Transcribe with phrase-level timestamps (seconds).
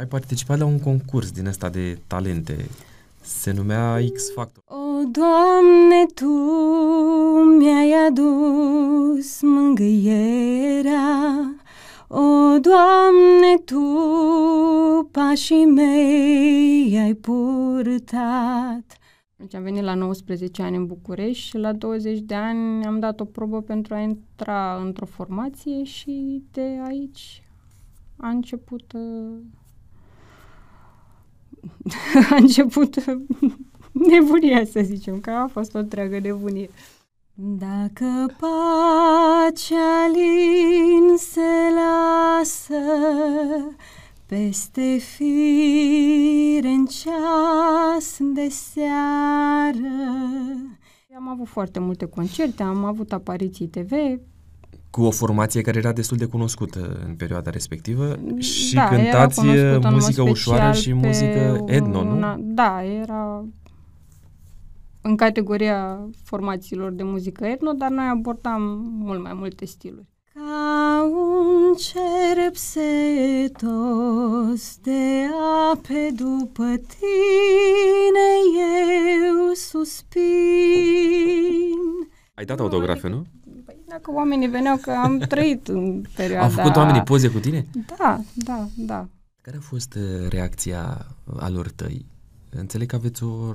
[0.00, 2.68] ai participat la un concurs din ăsta de talente.
[3.20, 4.62] Se numea X Factor.
[4.66, 6.28] O, Doamne, Tu
[7.58, 10.94] mi-ai adus mângâierea,
[12.08, 13.80] O, Doamne, Tu
[15.10, 18.98] pașii mei ai purtat.
[19.36, 23.20] Deci am venit la 19 ani în București și la 20 de ani am dat
[23.20, 27.42] o probă pentru a intra într-o formație și de aici
[28.16, 29.38] a început uh,
[32.30, 33.04] a început
[33.92, 36.70] nebunia, să zicem, că a fost o întreagă nebunie.
[37.34, 41.40] Dacă pacea lin se
[41.74, 42.74] lasă
[44.26, 49.94] peste fire în ceas de seară.
[51.16, 53.90] Am avut foarte multe concerte, am avut apariții TV,
[54.90, 59.40] cu o formație care era destul de cunoscută în perioada respectivă și da, cântați
[59.90, 62.10] muzică ușoară și muzică etno, nu?
[62.10, 63.44] Una, da, era
[65.02, 68.62] în categoria formațiilor de muzică etno, dar noi abordam
[68.98, 70.08] mult mai multe stiluri.
[70.34, 73.62] Ca un cerb setos
[74.82, 75.26] de
[75.72, 78.30] ape după tine
[79.36, 80.20] eu suspin.
[82.34, 83.22] Ai dat autografe, nu?
[83.90, 86.44] Dacă oamenii veneau, că am trăit în perioada...
[86.44, 87.66] Au făcut oamenii poze cu tine?
[87.98, 89.08] Da, da, da.
[89.40, 92.06] Care a fost uh, reacția alor tăi?
[92.50, 93.54] Înțeleg că aveți o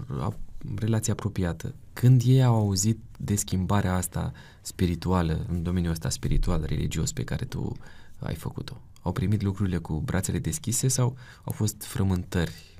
[0.75, 1.73] relație apropiată.
[1.93, 7.45] Când ei au auzit de schimbarea asta spirituală, în domeniul ăsta spiritual, religios pe care
[7.45, 7.71] tu
[8.19, 12.79] ai făcut-o, au primit lucrurile cu brațele deschise sau au fost frământări?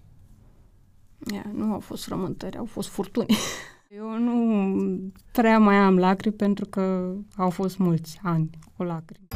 [1.32, 3.38] Yeah, nu au fost frământări, au fost furtuni.
[3.98, 9.28] Eu nu prea mai am lacrimi pentru că au fost mulți ani cu lacrimi.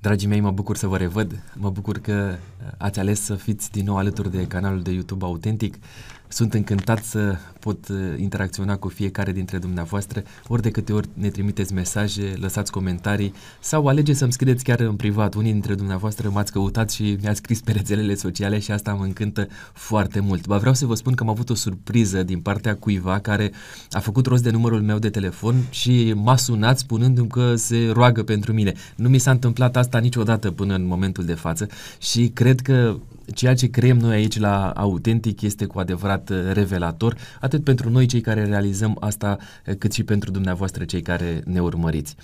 [0.00, 2.36] Dragii mei, mă bucur să vă revăd, mă bucur că
[2.78, 5.74] ați ales să fiți din nou alături de canalul de YouTube Autentic.
[6.28, 11.28] Sunt încântat să pot uh, interacționa cu fiecare dintre dumneavoastră, ori de câte ori ne
[11.28, 15.34] trimiteți mesaje, lăsați comentarii sau alegeți să-mi scrieți chiar în privat.
[15.34, 19.48] Unii dintre dumneavoastră m-ați căutat și mi-ați scris pe rețelele sociale și asta mă încântă
[19.72, 20.46] foarte mult.
[20.46, 23.52] Ba vreau să vă spun că am avut o surpriză din partea cuiva care
[23.90, 28.22] a făcut rost de numărul meu de telefon și m-a sunat spunându-mi că se roagă
[28.22, 28.72] pentru mine.
[28.96, 31.66] Nu mi s-a întâmplat asta niciodată până în momentul de față
[31.98, 32.96] și cred că
[33.34, 38.06] ceea ce creăm noi aici la Autentic este cu adevărat uh, revelator, atât pentru noi
[38.06, 42.16] cei care realizăm asta, uh, cât și pentru dumneavoastră cei care ne urmăriți.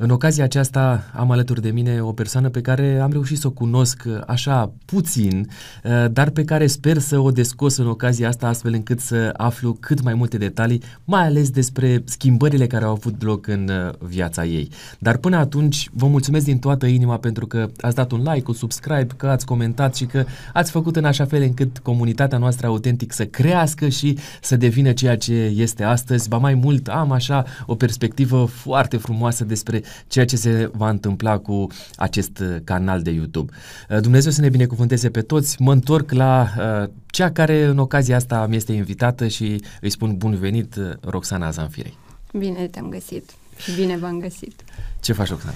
[0.00, 3.50] În ocazia aceasta am alături de mine o persoană pe care am reușit să o
[3.50, 5.48] cunosc uh, așa puțin,
[5.84, 9.76] uh, dar pe care sper să o descos în ocazia asta astfel încât să aflu
[9.80, 14.44] cât mai multe detalii, mai ales despre schimbările care au avut loc în uh, viața
[14.44, 14.70] ei.
[14.98, 18.54] Dar până atunci vă mulțumesc din toată inima pentru că ați dat un like, un
[18.54, 23.12] subscribe, că ați comentat și că ați făcut în așa fel încât comunitatea noastră autentic
[23.12, 26.28] să crească și să devină ceea ce este astăzi.
[26.28, 31.38] Ba mai mult am așa o perspectivă foarte frumoasă despre ceea ce se va întâmpla
[31.38, 31.66] cu
[31.96, 33.52] acest uh, canal de YouTube.
[33.90, 35.62] Uh, Dumnezeu să ne binecuvânteze pe toți.
[35.62, 40.16] Mă întorc la uh, cea care în ocazia asta mi este invitată și îi spun
[40.16, 41.96] bun venit, Roxana Zanfirei.
[42.32, 44.64] Bine te-am găsit și bine v-am găsit.
[45.00, 45.54] Ce faci, Roxana?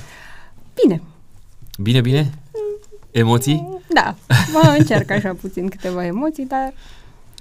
[0.82, 1.02] Bine.
[1.78, 2.32] Bine, bine?
[3.10, 3.80] Emoții?
[3.94, 4.16] Da,
[4.52, 6.72] mă încerc așa puțin câteva emoții, dar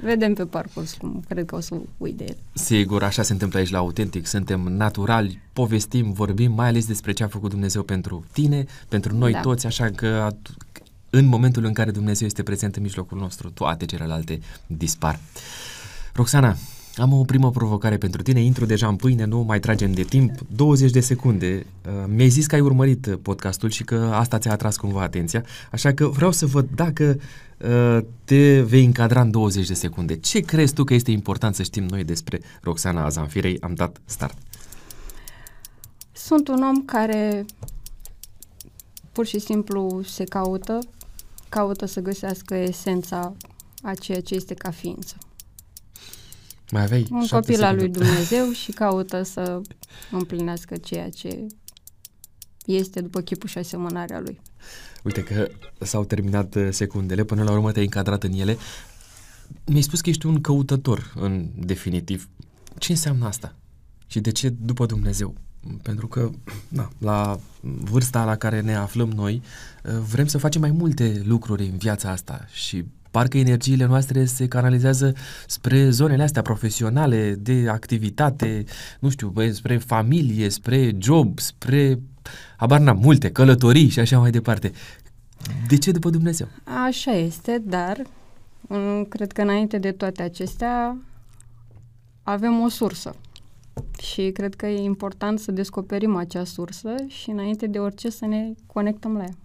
[0.02, 2.38] Vedem pe parcurs cum cred că o să uit de el.
[2.54, 4.26] Sigur, așa se întâmplă aici la Autentic.
[4.26, 9.32] Suntem naturali, povestim, vorbim, mai ales despre ce a făcut Dumnezeu pentru tine, pentru noi
[9.32, 9.40] da.
[9.40, 10.36] toți, așa că
[11.10, 15.20] în momentul în care Dumnezeu este prezent în mijlocul nostru, toate celelalte dispar.
[16.14, 16.56] Roxana,
[16.96, 20.32] am o primă provocare pentru tine, intru deja în pâine, nu mai tragem de timp,
[20.56, 21.66] 20 de secunde.
[21.86, 25.94] Uh, mi-ai zis că ai urmărit podcastul și că asta ți-a atras cumva atenția, așa
[25.94, 27.20] că vreau să văd dacă
[27.58, 30.18] uh, te vei încadra în 20 de secunde.
[30.18, 33.58] Ce crezi tu că este important să știm noi despre Roxana Azanfirei?
[33.62, 34.38] Am dat start.
[36.12, 37.46] Sunt un om care
[39.12, 40.80] pur și simplu se caută,
[41.50, 43.34] caută să găsească esența
[43.82, 45.16] a ceea ce este ca ființă.
[46.72, 49.62] Mai aveai Un copil al lui Dumnezeu și caută să
[50.12, 51.48] împlinească ceea ce
[52.66, 54.42] este după chipul și asemănarea lui.
[55.04, 55.48] Uite că
[55.80, 58.58] s-au terminat uh, secundele, până la urmă te-ai încadrat în ele.
[59.66, 62.30] Mi-ai spus că ești un căutător, în definitiv.
[62.78, 63.56] Ce înseamnă asta?
[64.08, 65.36] Și de ce după Dumnezeu?
[65.82, 66.30] Pentru că,
[66.68, 69.42] na, la vârsta la care ne aflăm noi,
[69.84, 74.48] uh, vrem să facem mai multe lucruri în viața asta și parcă energiile noastre se
[74.48, 75.14] canalizează
[75.48, 78.64] spre zonele astea profesionale, de activitate,
[79.00, 82.00] nu știu, bă, spre familie, spre job, spre,
[82.58, 84.72] abar n-am, multe, călătorii și așa mai departe.
[85.68, 86.48] De ce după Dumnezeu?
[86.86, 88.02] Așa este, dar
[88.62, 90.98] mm, cred că înainte de toate acestea
[92.24, 93.16] avem o sursă.
[94.02, 98.52] Și cred că e important să descoperim acea sursă și înainte de orice să ne
[98.66, 99.36] conectăm la ea.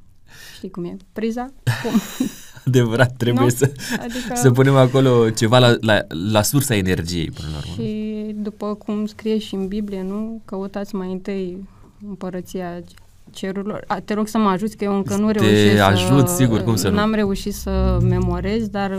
[0.54, 0.96] Știi cum e?
[1.12, 1.52] Priza?
[1.82, 2.00] Cum?
[2.66, 3.48] Adevărat, trebuie no?
[3.48, 4.34] să, adică...
[4.34, 7.82] să punem acolo ceva la, la, la sursa energiei, până la urmă.
[7.82, 10.40] Și după cum scrie și în Biblie, nu?
[10.44, 11.68] Căutați mai întâi
[12.08, 12.82] împărăția
[13.30, 13.84] cerurilor.
[13.86, 16.76] A, te rog să mă ajuți, că eu încă nu reușesc Te ajut, sigur, cum
[16.76, 16.94] să nu.
[16.94, 18.98] N-am reușit să memorez, dar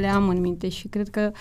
[0.00, 1.38] le am în minte și cred că uh,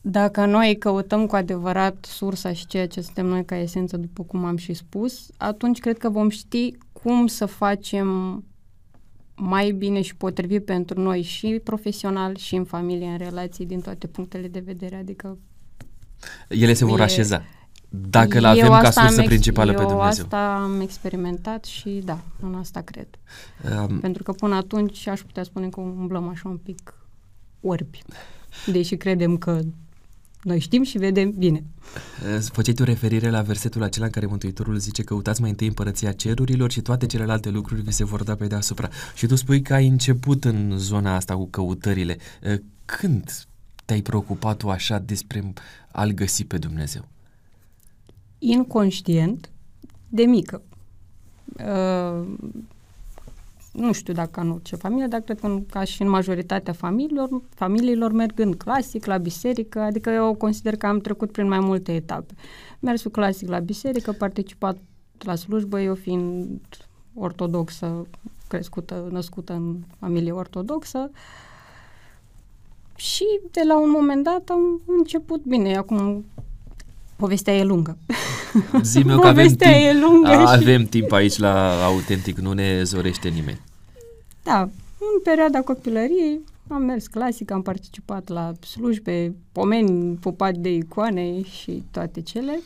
[0.00, 4.44] dacă noi căutăm cu adevărat sursa și ceea ce suntem noi ca esență, după cum
[4.44, 8.44] am și spus, atunci cred că vom ști cum să facem
[9.42, 14.06] mai bine și potrivit pentru noi și profesional și în familie, în relații, din toate
[14.06, 14.96] punctele de vedere.
[14.96, 15.38] Adică
[16.48, 17.42] ele se vor e, așeza.
[17.88, 19.98] Dacă le avem ca sursă principală pe Dumnezeu.
[20.00, 23.08] Eu asta am experimentat și da, în asta cred.
[23.88, 26.94] Um, Pentru că până atunci aș putea spune că umblăm așa un pic
[27.60, 28.02] orbi.
[28.66, 29.60] Deși credem că
[30.42, 31.64] noi știm și vedem bine.
[32.52, 36.12] Făceai tu referire la versetul acela în care Mântuitorul zice că uitați mai întâi împărăția
[36.12, 38.88] cerurilor și toate celelalte lucruri vi se vor da pe deasupra.
[39.14, 42.16] Și tu spui că ai început în zona asta cu căutările.
[42.84, 43.46] Când
[43.84, 45.52] te-ai preocupat tu așa despre
[45.92, 47.08] a-L găsi pe Dumnezeu?
[48.38, 49.50] Inconștient,
[50.08, 50.62] de mică.
[51.58, 52.26] Uh,
[53.80, 58.12] nu știu dacă în orice familie, dar cred că ca și în majoritatea familiilor, familiilor
[58.12, 62.34] mergând clasic la biserică, adică eu consider că am trecut prin mai multe etape.
[62.80, 64.76] Mersul clasic la biserică, participat
[65.18, 66.60] la slujbă, eu fiind
[67.14, 68.06] ortodoxă,
[68.48, 71.10] crescută, născută în familie ortodoxă,
[72.96, 76.24] și de la un moment dat am început bine, acum
[77.16, 77.98] povestea e lungă.
[78.82, 80.86] Zi că avem timp, e lungă avem și...
[80.88, 83.60] timp aici la Autentic, nu ne zorește nimeni.
[84.42, 84.60] Da,
[84.98, 91.82] în perioada copilăriei am mers clasic, am participat la slujbe, pomeni, pupat de icoane și
[91.90, 92.60] toate cele.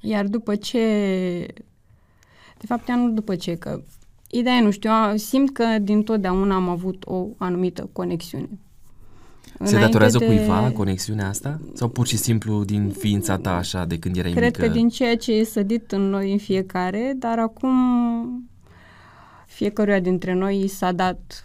[0.00, 0.78] Iar după ce,
[2.58, 3.82] de fapt, nu după ce, că
[4.30, 8.48] ideea nu știu, simt că din totdeauna am avut o anumită conexiune
[9.64, 10.26] se datorează de...
[10.26, 11.60] cuiva conexiunea asta?
[11.72, 14.58] Sau pur și simplu din ființa ta așa de când erai Cred mică?
[14.58, 17.74] Cred că din ceea ce e sădit în noi în fiecare, dar acum
[19.56, 21.44] fiecăruia dintre noi i s-a dat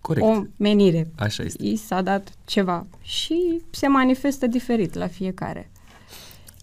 [0.00, 0.26] Corect.
[0.26, 1.10] o menire.
[1.14, 1.64] Așa este.
[1.64, 5.70] I s-a dat ceva și se manifestă diferit la fiecare.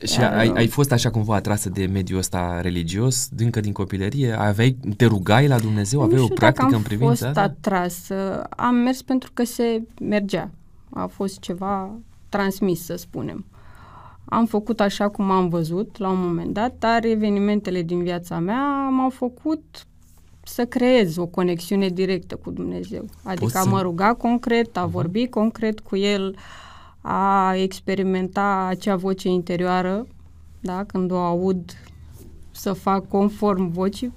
[0.04, 4.40] Și Iar, ai, ai fost așa cumva atrasă de mediul ăsta religios, încă din copilărie?
[4.40, 6.02] Aveai, te rugai la Dumnezeu?
[6.02, 8.44] Aveai o practică în privința am fost atrasă.
[8.50, 10.50] Am mers pentru că se mergea.
[10.90, 11.90] A fost ceva
[12.30, 13.46] transmis, să spunem.
[14.26, 18.90] Am făcut așa cum am văzut la un moment dat, dar evenimentele din viața mea
[18.90, 19.86] m-au făcut
[20.54, 23.06] să creez o conexiune directă cu Dumnezeu.
[23.24, 24.92] Adică a mă ruga concret, a uh-huh.
[24.92, 26.36] vorbi concret cu El,
[27.02, 30.08] a experimenta acea voce interioară,
[30.60, 30.84] da?
[30.84, 31.72] când o aud
[32.52, 34.14] să fac conform vocii.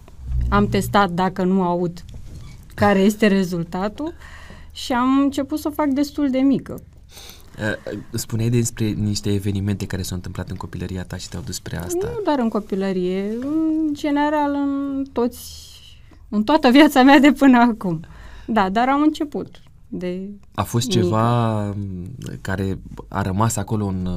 [0.48, 2.04] Am testat dacă nu aud
[2.74, 4.14] care este rezultatul
[4.72, 6.80] și am început să o fac destul de mică.
[7.58, 11.76] Uh, spuneai despre niște evenimente care s-au întâmplat în copilăria ta și te-au dus spre
[11.76, 12.10] asta.
[12.14, 15.73] Nu doar în copilărie, în general în toți,
[16.28, 18.00] în toată viața mea de până acum.
[18.46, 21.00] Da, dar am început de A fost mică.
[21.00, 21.74] ceva
[22.40, 22.78] care
[23.08, 24.08] a rămas acolo în,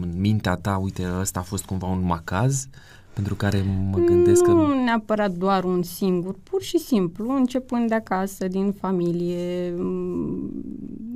[0.00, 2.68] în mintea ta, uite, ăsta a fost cumva un macaz
[3.12, 4.60] pentru care mă gândesc nu că...
[4.60, 9.74] Nu neapărat doar un singur, pur și simplu, începând de acasă, din familie,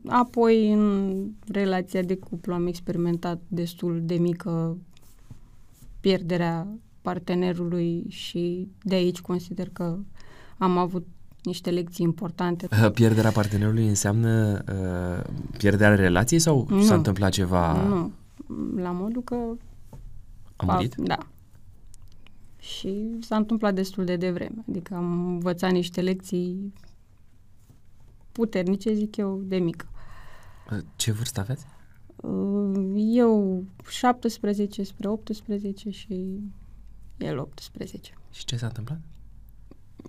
[0.06, 1.14] apoi în
[1.46, 4.76] relația de cuplu am experimentat destul de mică
[6.00, 6.66] pierderea
[7.02, 9.98] partenerului și de aici consider că
[10.58, 11.06] am avut
[11.42, 12.68] niște lecții importante.
[12.94, 16.82] Pierderea partenerului înseamnă uh, pierderea relației sau nu.
[16.82, 17.82] s-a întâmplat ceva?
[17.88, 18.12] Nu,
[18.76, 19.36] la modul că...
[20.56, 20.94] A murit?
[20.94, 21.18] Da.
[22.58, 24.64] Și s-a întâmplat destul de devreme.
[24.68, 26.72] Adică am învățat niște lecții
[28.32, 29.86] puternice, zic eu, de mică.
[30.96, 31.66] Ce vârstă aveți?
[32.16, 36.40] Uh, eu 17 spre 18 și
[37.20, 38.12] el 18.
[38.30, 38.98] Și ce s-a întâmplat?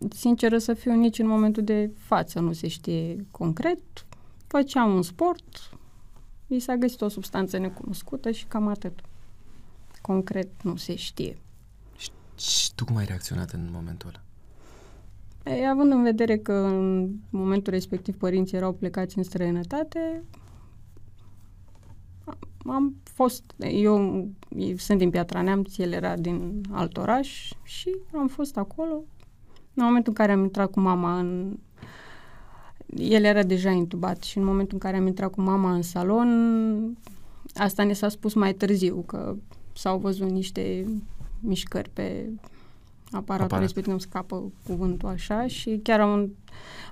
[0.10, 3.80] sinceră să fiu, nici în momentul de față nu se știe concret.
[4.48, 5.78] Făceam un sport,
[6.48, 9.00] i s-a găsit o substanță necunoscută și cam atât.
[10.02, 11.38] Concret nu se știe.
[11.98, 14.24] Și, și tu cum ai reacționat în momentul ăla?
[15.58, 20.24] E, având în vedere că în momentul respectiv părinții erau plecați în străinătate,
[22.66, 24.28] am fost, eu
[24.78, 29.04] sunt din Piatra Neamț, el era din alt oraș și am fost acolo.
[29.74, 31.58] În momentul în care am intrat cu mama în...
[32.96, 36.98] El era deja intubat și în momentul în care am intrat cu mama în salon,
[37.56, 39.36] asta ne s-a spus mai târziu, că
[39.74, 40.86] s-au văzut niște
[41.40, 42.30] mișcări pe
[43.12, 43.60] aparatul Aparat.
[43.60, 46.36] respectiv, nu scapă cuvântul așa și chiar am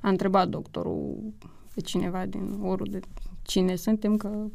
[0.02, 1.18] a întrebat doctorul
[1.74, 3.00] pe cineva din orul de
[3.42, 4.46] cine suntem, că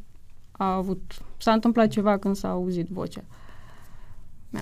[0.57, 1.01] a avut,
[1.37, 3.23] s-a întâmplat ceva când s-a auzit vocea.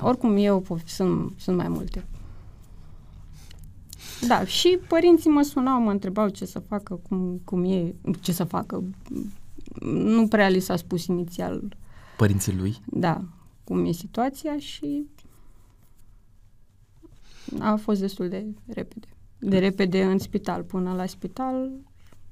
[0.01, 2.05] Oricum, eu sunt, sunt mai multe.
[4.27, 8.43] Da, și părinții mă sunau, mă întrebau ce să facă, cum, cum e, ce să
[8.43, 8.83] facă.
[9.81, 11.75] Nu prea li s-a spus inițial.
[12.17, 12.81] Părinții lui?
[12.85, 13.21] Da,
[13.63, 15.05] cum e situația și
[17.59, 19.07] a fost destul de repede.
[19.39, 21.71] De repede în spital, până la spital,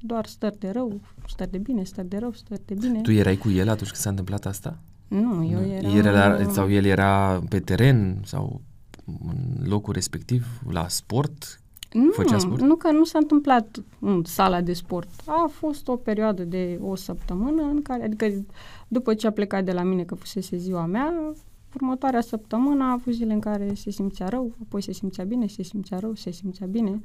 [0.01, 3.01] doar stări de rău, stări de bine, stări de rău, stări de bine.
[3.01, 4.77] Tu erai cu el atunci când s-a întâmplat asta?
[5.08, 5.98] Nu, eu eram...
[5.98, 8.62] El era, sau el era pe teren sau
[9.05, 11.62] în locul respectiv, la sport?
[11.93, 12.62] Nu, Făcea sport?
[12.62, 15.10] nu că nu s-a întâmplat în sala de sport.
[15.25, 18.46] A fost o perioadă de o săptămână în care, adică
[18.88, 21.34] după ce a plecat de la mine că fusese ziua mea,
[21.75, 25.63] următoarea săptămână a avut zile în care se simțea rău, apoi se simțea bine, se
[25.63, 27.01] simțea rău, se simțea bine.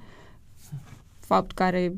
[1.18, 1.94] Fapt care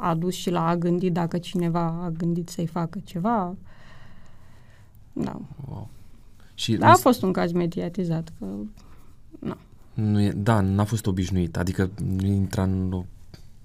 [0.00, 3.54] a dus și la a gândi dacă cineva a gândit să-i facă ceva.
[5.12, 5.40] Da.
[5.68, 5.88] Wow.
[6.54, 8.46] Și da, a fost un caz mediatizat, că...
[9.38, 9.58] Na.
[9.94, 13.04] Nu e, da, n-a fost obișnuit, adică nu intra în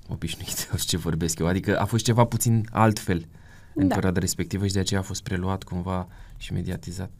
[0.08, 3.26] obișnuit, ce vorbesc eu, adică a fost ceva puțin altfel
[3.76, 3.94] în da.
[3.96, 7.12] perioada respectivă și de aceea a fost preluat cumva și mediatizat.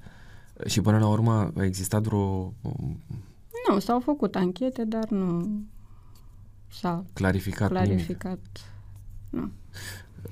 [0.66, 2.54] Și până la urmă a existat vreo...
[3.70, 5.60] Nu, s-au făcut anchete, dar nu
[6.72, 8.73] s-a clarificat, clarificat
[9.34, 9.52] nu.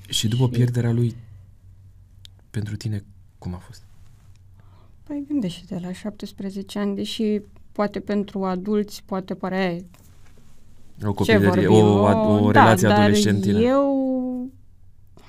[0.08, 0.50] Și după și...
[0.50, 1.16] pierderea lui,
[2.50, 3.04] pentru tine,
[3.38, 3.84] cum a fost?
[5.04, 7.42] Păi gândește de la 17 ani, deși
[7.72, 9.78] poate pentru adulți poate părea
[11.04, 13.60] o copilărie, o, o, o da, relație adolescentină.
[13.60, 14.50] eu,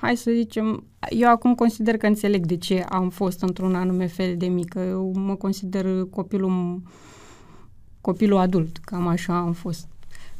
[0.00, 4.37] hai să zicem, eu acum consider că înțeleg de ce am fost într-un anume fel
[4.37, 4.79] de mică.
[4.81, 6.83] Eu mă consider copilul
[8.00, 9.87] copilul adult, cam așa am fost.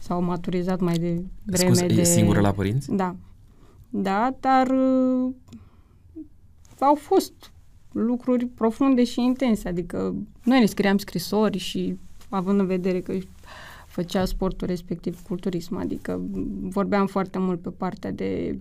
[0.03, 2.01] S-au maturizat mai de vreme Scuze, de...
[2.01, 2.95] e singură la părinți?
[2.95, 3.17] Da.
[3.89, 5.33] Da, dar uh,
[6.79, 7.33] au fost
[7.93, 9.69] lucruri profunde și intense.
[9.69, 13.13] Adică noi ne scriam scrisori și având în vedere că
[13.87, 16.21] făcea sportul respectiv culturism, adică
[16.61, 18.59] vorbeam foarte mult pe partea de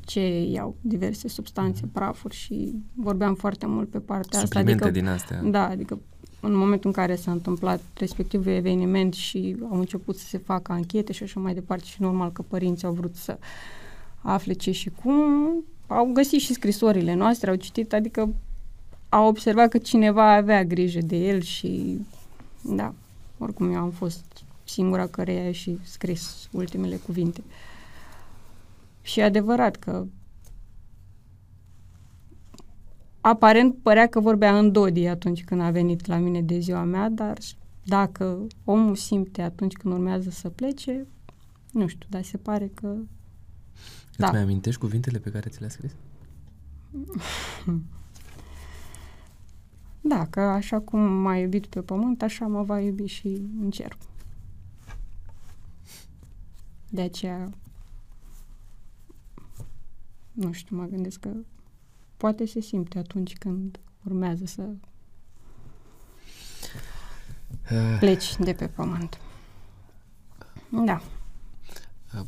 [0.00, 1.92] ce iau diverse substanțe, mm-hmm.
[1.92, 4.86] prafuri și vorbeam foarte mult pe partea Suplimente asta.
[4.86, 5.42] Adică, din astea.
[5.42, 5.98] Da, adică
[6.44, 11.12] în momentul în care s-a întâmplat respectivul eveniment și au început să se facă anchete
[11.12, 13.38] și așa mai departe și normal că părinții au vrut să
[14.20, 15.14] afle ce și cum,
[15.86, 18.34] au găsit și scrisorile noastre, au citit, adică
[19.08, 21.98] au observat că cineva avea grijă de el și
[22.62, 22.94] da,
[23.38, 24.24] oricum eu am fost
[24.64, 27.42] singura care a și scris ultimele cuvinte.
[29.02, 30.06] Și e adevărat că
[33.26, 37.08] aparent părea că vorbea în Dodi atunci când a venit la mine de ziua mea,
[37.08, 37.38] dar
[37.84, 41.06] dacă omul simte atunci când urmează să plece,
[41.72, 42.86] nu știu, dar se pare că...
[44.08, 44.30] Îți da.
[44.30, 45.94] mai amintești cuvintele pe care ți le-a scris?
[50.00, 53.96] Da, că așa cum m-a iubit pe pământ, așa mă va iubi și în cer.
[56.90, 57.50] De aceea,
[60.32, 61.30] nu știu, mă gândesc că
[62.16, 64.62] poate se simte atunci când urmează să
[67.70, 67.96] uh.
[67.98, 69.18] pleci de pe pământ.
[70.84, 71.00] Da.
[72.14, 72.26] Uh,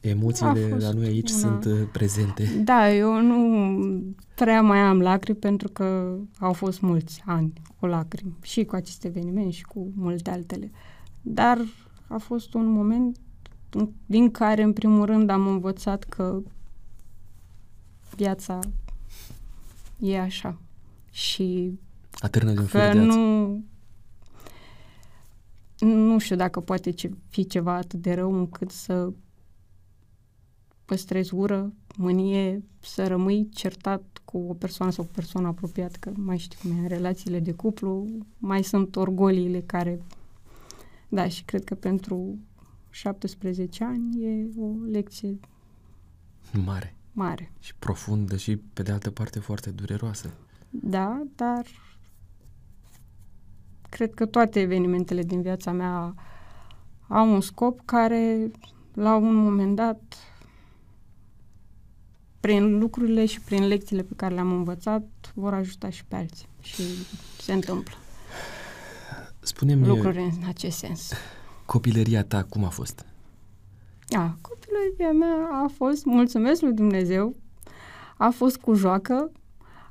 [0.00, 1.38] emoțiile la noi aici una...
[1.38, 2.62] sunt uh, prezente.
[2.64, 8.36] Da, eu nu prea mai am lacrimi pentru că au fost mulți ani cu lacrimi
[8.42, 10.70] și cu acest eveniment și cu multe altele.
[11.20, 11.58] Dar
[12.08, 13.16] a fost un moment
[14.06, 16.42] din care, în primul rând, am învățat că
[18.16, 18.58] viața
[20.02, 20.60] e așa.
[21.10, 21.78] Și
[22.18, 23.64] Atârnă din că nu,
[25.78, 29.12] nu știu dacă poate ce, fi ceva atât de rău încât să
[30.84, 36.12] păstrezi ură, mânie, să rămâi certat cu o persoană sau cu o persoană apropiată, că
[36.14, 38.06] mai știi cum e, în relațiile de cuplu,
[38.38, 40.02] mai sunt orgoliile care...
[41.08, 42.38] Da, și cred că pentru
[42.90, 45.38] 17 ani e o lecție
[46.64, 47.52] mare mare.
[47.58, 50.30] Și profundă și, pe de altă parte, foarte dureroasă.
[50.70, 51.66] Da, dar
[53.88, 56.14] cred că toate evenimentele din viața mea
[57.08, 58.50] au un scop care,
[58.94, 60.00] la un moment dat,
[62.40, 65.02] prin lucrurile și prin lecțiile pe care le-am învățat,
[65.34, 66.48] vor ajuta și pe alții.
[66.60, 66.82] Și
[67.40, 67.94] se întâmplă.
[69.40, 69.86] Spune-mi...
[69.86, 71.12] Lucruri în acest sens.
[71.64, 73.06] Copilăria ta cum a fost?
[74.08, 74.38] A,
[74.72, 77.34] copilăria mea a fost, mulțumesc lui Dumnezeu,
[78.16, 79.30] a fost cu joacă,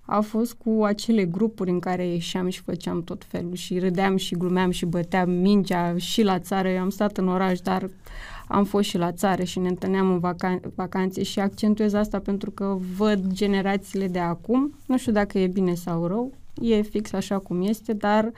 [0.01, 4.35] a fost cu acele grupuri în care ieșeam și făceam tot felul și râdeam și
[4.35, 6.69] glumeam și băteam mingea și la țară.
[6.69, 7.89] Eu am stat în oraș, dar
[8.47, 12.51] am fost și la țară și ne întâlneam în vacan- vacanțe și accentuez asta pentru
[12.51, 14.73] că văd generațiile de acum.
[14.85, 18.31] Nu știu dacă e bine sau rău, e fix așa cum este, dar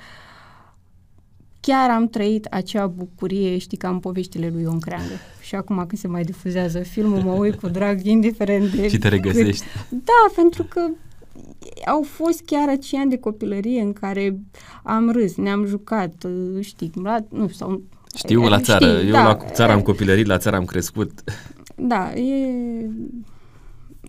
[1.66, 5.14] chiar am trăit acea bucurie, știi, ca în poveștile lui Ion Creangă.
[5.42, 8.88] Și acum când se mai difuzează filmul, mă uit cu drag, indiferent de...
[8.88, 9.66] Și te regăsești.
[9.90, 10.82] Da, pentru că
[11.86, 14.40] au fost chiar acei ani de copilărie în care
[14.84, 16.14] am râs, ne-am jucat,
[16.60, 17.82] știi, la, nu sau
[18.16, 21.24] știu la țară, știi, eu da, la țară am copilărit, la țară am crescut.
[21.76, 22.90] Da, e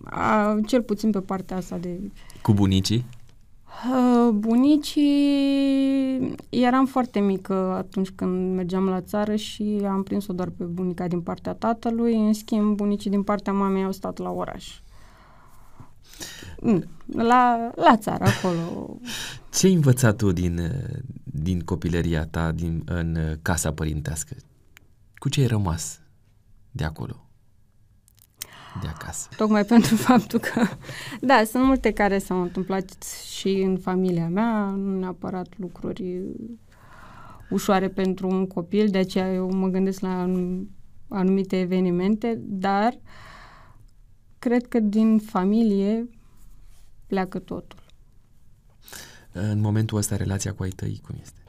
[0.03, 1.99] a, cel puțin pe partea asta de...
[2.41, 3.05] Cu bunicii?
[3.83, 10.63] Uh, bunicii, eram foarte mică atunci când mergeam la țară și am prins-o doar pe
[10.63, 14.79] bunica din partea tatălui, în schimb bunicii din partea mamei au stat la oraș.
[16.59, 18.97] Mm, la, la țară, acolo.
[19.55, 20.71] Ce ai învățat tu din,
[21.23, 24.35] din copilăria ta din, în casa părintească?
[25.15, 25.99] Cu ce ai rămas
[26.71, 27.24] de acolo?
[28.81, 29.29] De acasă.
[29.37, 30.67] Tocmai pentru faptul că,
[31.21, 33.03] da, sunt multe care s-au întâmplat
[33.37, 36.21] și în familia mea, nu neapărat lucruri
[37.49, 40.29] ușoare pentru un copil, de aceea eu mă gândesc la
[41.07, 42.99] anumite evenimente, dar
[44.39, 46.09] cred că din familie
[47.07, 47.83] pleacă totul.
[49.31, 51.43] În momentul ăsta, relația cu ai tăi cum este?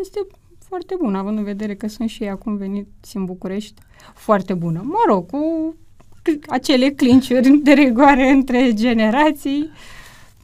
[0.00, 0.26] Este
[0.68, 3.82] foarte bună, având în vedere că sunt și ei acum veniți în București.
[4.14, 4.80] Foarte bună.
[4.84, 5.74] Mă rog, cu
[6.46, 9.70] acele clinciuri de rigoare între generații,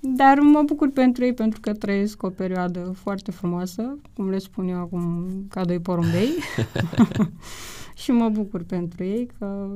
[0.00, 4.68] dar mă bucur pentru ei pentru că trăiesc o perioadă foarte frumoasă, cum le spun
[4.68, 6.30] eu acum, ca doi porumbei.
[8.02, 9.68] și mă bucur pentru ei că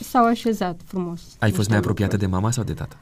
[0.00, 1.36] s-au așezat frumos.
[1.38, 2.96] Ai fost mai apropiată de mama sau de tata?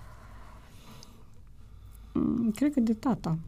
[2.13, 3.39] Mm, cred că de tata.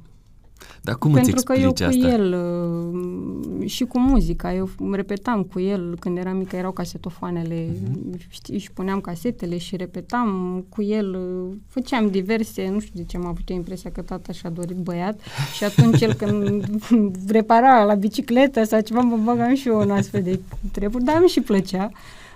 [0.83, 1.89] Dar cum Pentru îți că eu asta?
[1.89, 7.69] cu el uh, și cu muzica, eu repetam cu el când eram mică, erau casetofoanele,
[7.69, 8.27] uh-huh.
[8.29, 13.17] știi, și puneam casetele și repetam cu el, uh, făceam diverse, nu știu de ce
[13.17, 15.21] am avut impresia că tata și-a dorit băiat
[15.57, 16.69] și atunci el când
[17.39, 20.41] repara la bicicletă sau ceva, mă băgam și eu în astfel de
[20.73, 21.91] treburi, dar mi și plăcea.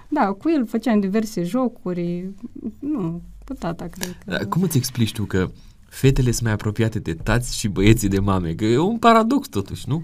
[0.09, 2.29] Da, cu el făceam diverse jocuri,
[2.79, 4.31] nu, cu tata cred că...
[4.31, 5.51] Dar cum îți explici tu că
[5.93, 8.53] fetele sunt mai apropiate de tați și băieții de mame?
[8.53, 10.03] Că e un paradox totuși, nu?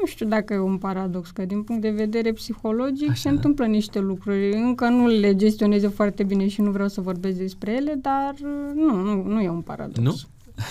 [0.00, 3.20] Nu știu dacă e un paradox, că din punct de vedere psihologic Așa.
[3.20, 4.52] se întâmplă niște lucruri.
[4.52, 8.34] Încă nu le gestionez foarte bine și nu vreau să vorbesc despre ele, dar
[8.74, 9.98] nu, nu, nu e un paradox.
[9.98, 10.14] Nu?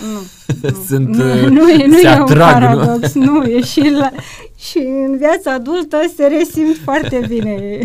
[0.00, 0.20] Nu,
[0.70, 0.82] nu.
[0.86, 3.24] Sunt, nu, uh, nu, e, nu e atrag, un paradox, nu?
[3.24, 4.10] nu, e și, la,
[4.56, 7.78] și în viața adultă se resimt foarte bine.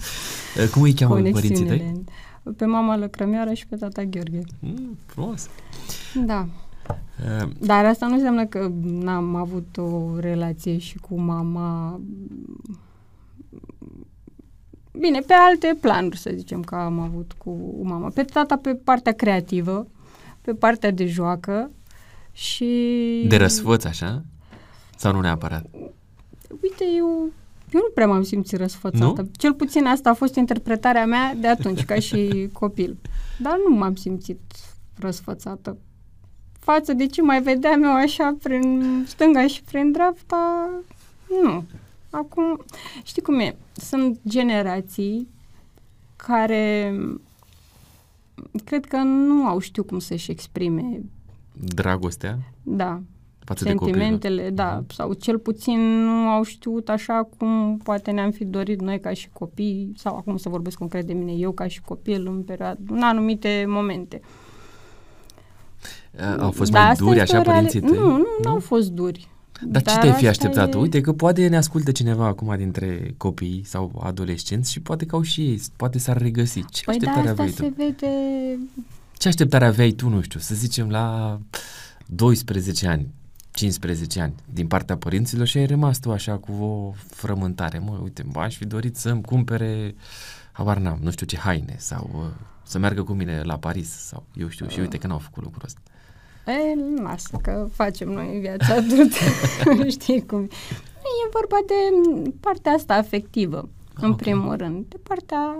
[0.72, 2.04] Cum îi cheamă părinții tăi?
[2.56, 4.40] Pe mama Lăcrămioară și pe tata Gheorghe.
[4.60, 5.48] Mm, frumos.
[6.24, 6.46] Da.
[6.88, 12.00] Uh, Dar asta nu înseamnă că n-am avut o relație și cu mama
[14.98, 18.08] Bine, pe alte planuri, să zicem, că am avut cu mama.
[18.08, 19.86] Pe tata pe partea creativă,
[20.40, 21.70] pe partea de joacă
[22.32, 22.64] și...
[23.28, 24.24] De răsfăț, așa?
[24.96, 25.64] Sau nu neapărat?
[26.62, 27.30] Uite, eu,
[27.76, 29.22] eu nu prea m-am simțit răsfățată.
[29.22, 29.28] Nu?
[29.36, 32.28] Cel puțin asta a fost interpretarea mea de atunci, ca și
[32.60, 32.96] copil.
[33.38, 34.40] Dar nu m-am simțit
[34.98, 35.76] răsfățată.
[36.58, 40.70] Față de ce mai vedeam eu așa prin stânga și prin dreapta,
[41.42, 41.64] nu.
[42.10, 42.64] Acum,
[43.02, 43.56] știi cum e?
[43.72, 45.28] Sunt generații
[46.16, 46.94] care
[48.64, 51.02] cred că nu au știu cum să-și exprime
[51.74, 52.38] dragostea.
[52.62, 53.00] Da.
[53.46, 54.94] Față sentimentele, de da, uh-huh.
[54.94, 59.28] sau cel puțin nu au știut așa cum poate ne-am fi dorit noi ca și
[59.32, 63.02] copii, sau acum să vorbesc concret de mine, eu ca și copil în perioadă, în
[63.02, 64.20] anumite momente.
[66.38, 67.48] Au fost da, mai duri așa reali...
[67.48, 67.98] părinții tăi?
[67.98, 69.28] Nu, nu, nu au fost duri.
[69.62, 70.74] Dar, Dar ce te-ai fi așteptat?
[70.74, 70.78] E...
[70.78, 75.22] Uite că poate ne ascultă cineva acum dintre copii sau adolescenți și poate că au
[75.22, 76.64] și ei, poate s-ar regăsi.
[76.70, 77.68] Ce păi așteptare da, aveai asta tu?
[77.68, 78.12] se vede...
[79.18, 81.38] Ce așteptare aveai tu, nu știu, să zicem la
[82.06, 83.06] 12 ani,
[83.56, 87.78] 15 ani din partea părinților și ai rămas tu așa cu o frământare.
[87.78, 89.94] Mă, uite, mă, aș fi dorit să-mi cumpere,
[90.52, 94.26] habar n-am, nu știu ce haine sau uh, să meargă cu mine la Paris sau
[94.34, 95.80] eu știu și uite că n-au făcut lucrul ăsta.
[96.46, 99.16] E, lasă că facem noi viața adultă,
[99.98, 100.48] știi cum
[101.24, 103.56] E vorba de partea asta afectivă,
[103.96, 104.08] okay.
[104.08, 105.56] în primul rând, de partea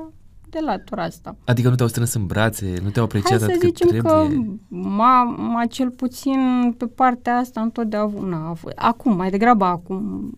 [0.59, 1.37] de latura asta.
[1.45, 4.13] Adică nu te-au strâns în brațe, nu te-au apreciat Hai să zicem trebuie.
[4.13, 4.29] că
[4.69, 8.75] mama cel puțin pe partea asta întotdeauna a fost.
[8.77, 10.31] Acum, mai degrabă acum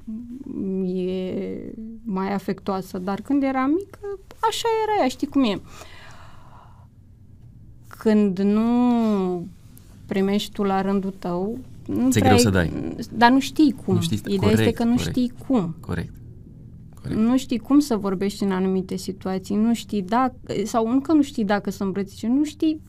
[0.85, 1.33] e
[2.05, 3.99] mai afectoasă, dar când era mică,
[4.49, 5.61] așa era ea, știi cum e.
[7.89, 9.47] Când nu
[10.07, 12.95] primești tu la rândul tău, nu Ți-e greu ai, să dai.
[13.13, 13.95] Dar nu știi cum.
[13.95, 15.75] Nu știi, Ideea corect, este că nu corect, știi cum.
[15.81, 16.13] Corect.
[17.03, 17.21] Corect.
[17.21, 20.35] Nu știi cum să vorbești în anumite situații, nu știi dacă,
[20.65, 22.81] sau încă nu știi dacă să îmbrățișe, nu știi,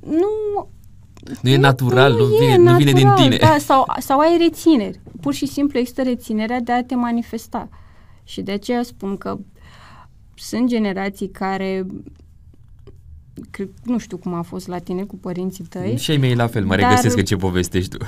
[0.00, 0.68] nu...
[1.42, 3.36] Nu e natural, nu, nu, vine, natural, nu vine din tine.
[3.36, 5.00] Da, sau, sau ai rețineri.
[5.20, 7.68] Pur și simplu există reținerea de a te manifesta.
[8.24, 9.38] Și de aceea spun că
[10.34, 11.86] sunt generații care
[13.50, 15.96] cred, nu știu cum a fost la tine cu părinții tăi.
[15.96, 18.04] Și ai mei la fel, mă regăsesc în ce povestești tu.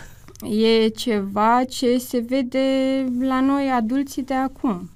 [0.48, 2.58] E ceva ce se vede
[3.20, 4.90] la noi adulții de acum.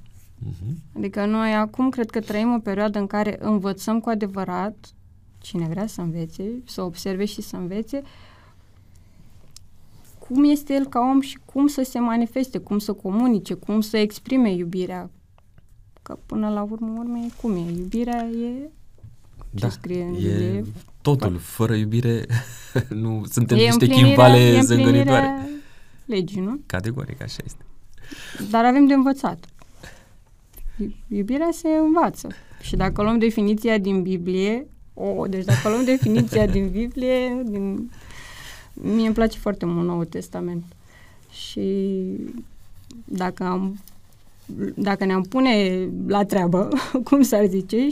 [0.48, 0.96] Uh-huh.
[0.96, 4.76] Adică noi acum cred că trăim o perioadă în care învățăm cu adevărat,
[5.38, 8.02] cine vrea să învețe, să observe și să învețe,
[10.18, 13.96] cum este el ca om și cum să se manifeste, cum să comunice, cum să
[13.96, 15.10] exprime iubirea.
[16.02, 17.70] Că până la urmă, urmă cum e?
[17.70, 18.70] Iubirea e
[19.54, 20.64] ce da, scrie în e
[21.02, 21.38] totul.
[21.38, 22.26] Fără iubire
[23.02, 25.48] nu suntem e niște chimbale zângănitoare.
[26.04, 26.60] legii, nu?
[26.66, 27.64] Categoric, așa este.
[28.50, 29.46] Dar avem de învățat.
[31.08, 32.28] Iubirea se învață.
[32.60, 37.90] Și dacă luăm definiția din Biblie, o, deci dacă luăm definiția din Biblie, din...
[38.72, 40.64] mie îmi place foarte mult Noul Testament.
[41.30, 41.90] Și
[43.04, 43.78] dacă am
[44.74, 46.68] dacă ne-am pune la treabă,
[47.08, 47.88] cum s-ar zice,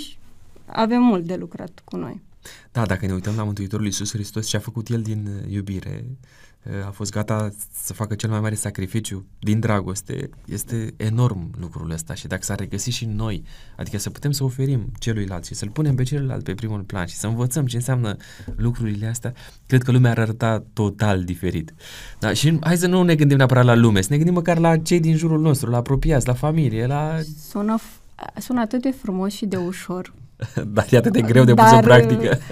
[0.67, 2.21] avem mult de lucrat cu noi.
[2.73, 6.05] Da, dacă ne uităm la Mântuitorul Iisus Hristos ce a făcut El din uh, iubire,
[6.05, 6.44] uh,
[6.87, 7.51] a fost gata
[7.83, 12.59] să facă cel mai mare sacrificiu din dragoste, este enorm lucrul ăsta și dacă s-ar
[12.59, 13.45] regăsi și noi,
[13.77, 17.15] adică să putem să oferim celuilalt și să-l punem pe celălalt pe primul plan și
[17.15, 18.17] să învățăm ce înseamnă
[18.57, 19.33] lucrurile astea,
[19.67, 21.75] cred că lumea ar arăta total diferit.
[22.19, 22.33] Da?
[22.33, 25.01] Și hai să nu ne gândim neapărat la lume, să ne gândim măcar la cei
[25.01, 27.19] din jurul nostru, la apropiați, la familie, la...
[27.49, 27.79] Sună,
[28.37, 30.13] sună atât de frumos și de ușor
[30.75, 32.39] Dar e atât de greu de pus în practică.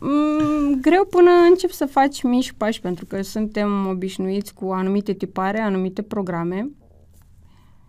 [0.00, 5.60] Mm, greu până încep să faci mici pași, pentru că suntem obișnuiți cu anumite tipare,
[5.60, 6.70] anumite programe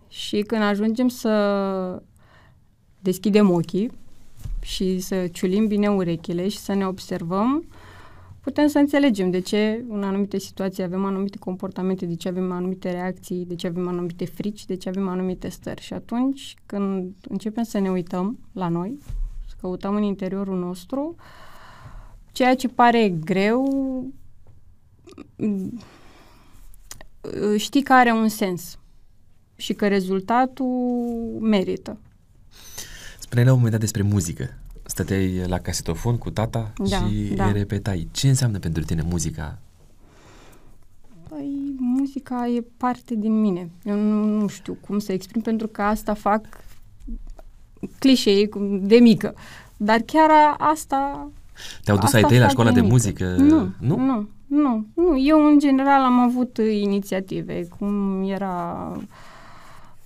[0.08, 2.02] și când ajungem să
[3.00, 3.90] deschidem ochii
[4.60, 7.64] și să ciulim bine urechile și să ne observăm,
[8.40, 12.90] putem să înțelegem de ce în anumite situații avem anumite comportamente, de ce avem anumite
[12.90, 15.82] reacții, de ce avem anumite frici, de ce avem anumite stări.
[15.82, 18.98] Și atunci când începem să ne uităm la noi,
[19.60, 21.14] căutăm în interiorul nostru,
[22.32, 23.66] ceea ce pare greu
[25.36, 25.80] mm,
[27.56, 28.78] știi că are un sens
[29.56, 30.66] și că rezultatul
[31.40, 31.98] merită.
[33.18, 34.54] Spune la un moment dat despre muzică.
[34.84, 37.52] Stăteai la casetofon cu tata da, și da.
[37.52, 38.08] repetai.
[38.10, 39.58] Ce înseamnă pentru tine muzica?
[41.28, 43.70] Păi, muzica e parte din mine.
[43.84, 46.46] Eu nu, nu știu cum să exprim, pentru că asta fac
[47.98, 48.48] clișee
[48.80, 49.34] de mică.
[49.76, 51.30] Dar chiar asta...
[51.84, 53.24] Te-au dus ai tăi la școala de, de muzică?
[53.24, 55.18] Nu, nu, nu, nu, nu.
[55.18, 58.92] Eu, în general, am avut inițiative, cum era...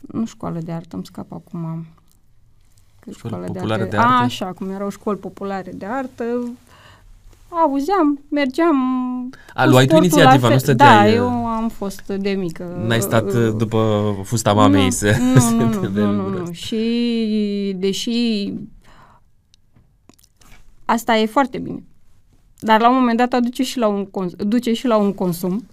[0.00, 1.86] Nu școală de artă, îmi scap acum.
[3.16, 3.96] Școală populare de artă?
[3.96, 4.12] De artă?
[4.12, 6.24] A, așa, cum erau școli populare de artă,
[7.48, 8.76] auzeam, mergeam...
[9.54, 11.10] A, luai tu inițiativa, nu stăteai...
[11.10, 12.84] Da, eu am fost de mică.
[12.86, 15.16] N-ai stat uh, după fusta mamei nu, să...
[15.34, 16.52] Nu, nu, nu, nu, nu, nu.
[16.52, 18.52] Și deși
[20.92, 21.83] asta e foarte bine,
[22.61, 25.64] dar la un moment dat aduce și la un, cons- duce și la un consum,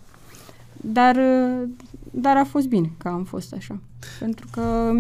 [0.82, 1.70] dar, uh,
[2.12, 3.80] dar a fost bine că am fost așa.
[4.20, 4.92] Pentru că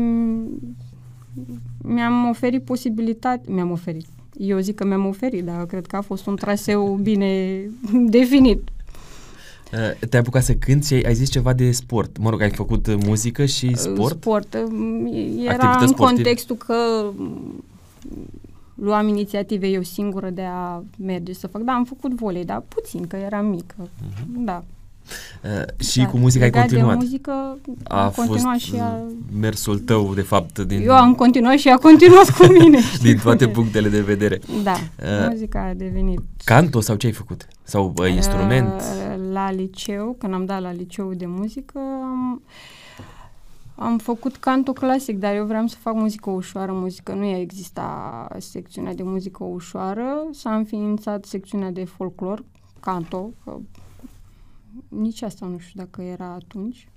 [1.82, 4.06] mi-am oferit posibilitate, mi-am oferit,
[4.38, 7.62] eu zic că mi-am oferit, dar cred că a fost un traseu bine
[8.18, 8.70] definit.
[9.74, 12.18] Uh, te-ai apucat să cânti și ai zis ceva de sport.
[12.18, 14.16] Mă rog, ai făcut uh, muzică și uh, sport?
[14.16, 14.54] Sport.
[15.46, 16.76] Era în contextul că
[18.82, 21.62] luam inițiative eu singură de a merge să fac.
[21.62, 23.76] Da, am făcut volei, dar puțin, că eram mică.
[23.78, 24.26] Uh-huh.
[24.46, 24.64] Da.
[25.44, 26.90] Uh, și da, cu muzica ai continuat.
[26.90, 29.02] de muzică a am continuat fost și a...
[29.40, 30.60] mersul tău, de fapt.
[30.60, 30.82] Din...
[30.82, 32.80] Eu am continuat și a continuat cu mine.
[33.02, 34.40] din toate punctele de vedere.
[34.64, 36.20] Da, uh, muzica a devenit...
[36.44, 37.48] Canto sau ce ai făcut?
[37.64, 38.74] Sau uh, instrument?
[38.74, 42.42] Uh, la liceu, când am dat la liceu de muzică, am,
[43.80, 47.14] am făcut canto clasic, dar eu vreau să fac muzică ușoară, muzică.
[47.14, 52.44] Nu exista secțiunea de muzică ușoară, s-a înființat secțiunea de folclor,
[52.80, 53.58] canto, că
[54.88, 56.88] Nici asta nu știu dacă era atunci.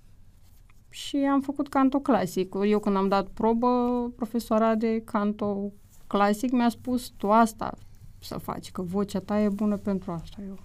[0.89, 2.55] Și am făcut canto clasic.
[2.67, 3.69] Eu când am dat probă,
[4.17, 5.73] profesoara de canto
[6.07, 7.75] clasic mi-a spus, tu asta
[8.19, 10.37] să faci, că vocea ta e bună pentru asta.
[10.49, 10.59] Eu,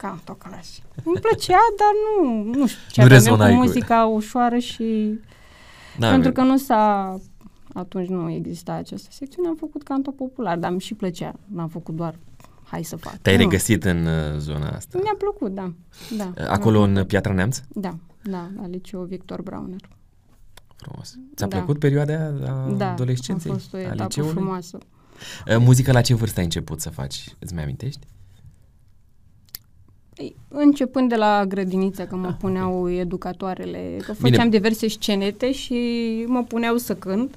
[0.00, 0.84] canto clasic.
[1.04, 1.92] Îmi plăcea, dar
[2.26, 5.18] nu, nu știu ce Nu aveam eu cu rezonai cu- muzica ușoară și
[5.98, 6.42] Da, pentru bine.
[6.42, 7.14] că nu s-a...
[7.74, 11.34] Atunci nu exista această secțiune, am făcut canto popular, dar mi și plăcea.
[11.44, 12.18] N-am făcut doar
[12.64, 13.16] hai să fac.
[13.16, 13.42] Te-ai Nu.
[13.42, 14.98] regăsit în uh, zona asta.
[15.02, 15.72] Mi-a plăcut, da.
[16.16, 16.32] da.
[16.48, 17.58] Acolo Mi-a în Piatra Neamț?
[17.58, 17.82] plăcut.
[17.82, 17.96] Da,
[18.30, 19.80] da, la liceu Victor Brauner.
[20.76, 21.14] Frumos.
[21.36, 21.56] Ți-a Da.
[21.56, 23.50] plăcut perioada a Da, adolescenței?
[23.50, 24.32] a fost o a etapă liceului?
[24.32, 24.78] frumoasă.
[25.48, 27.34] Uh, Muzica la ce vârstă ai început să faci?
[27.38, 28.06] Îți mai amintești?
[30.16, 34.48] Ei, Începând de la grădiniță, că mă puneau educatoarele, că făceam Bine.
[34.48, 35.74] diverse scenete și
[36.26, 37.34] mă puneau să cânt.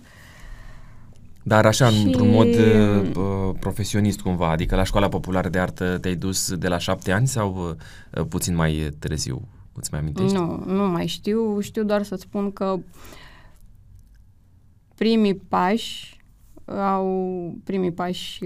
[1.44, 5.98] Dar așa, Și- într-un mod uh, uh, profesionist cumva, adică la școala populară de artă
[5.98, 7.76] te-ai dus de la șapte ani sau
[8.14, 9.42] uh, puțin mai târziu?
[9.74, 10.34] Îți mai amintești?
[10.34, 11.60] Nu, nu mai știu.
[11.60, 12.80] Știu doar să spun că
[14.96, 16.18] primii pași
[16.66, 18.44] au primii pași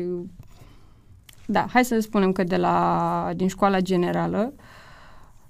[1.46, 4.54] da, hai să spunem că de la din școala generală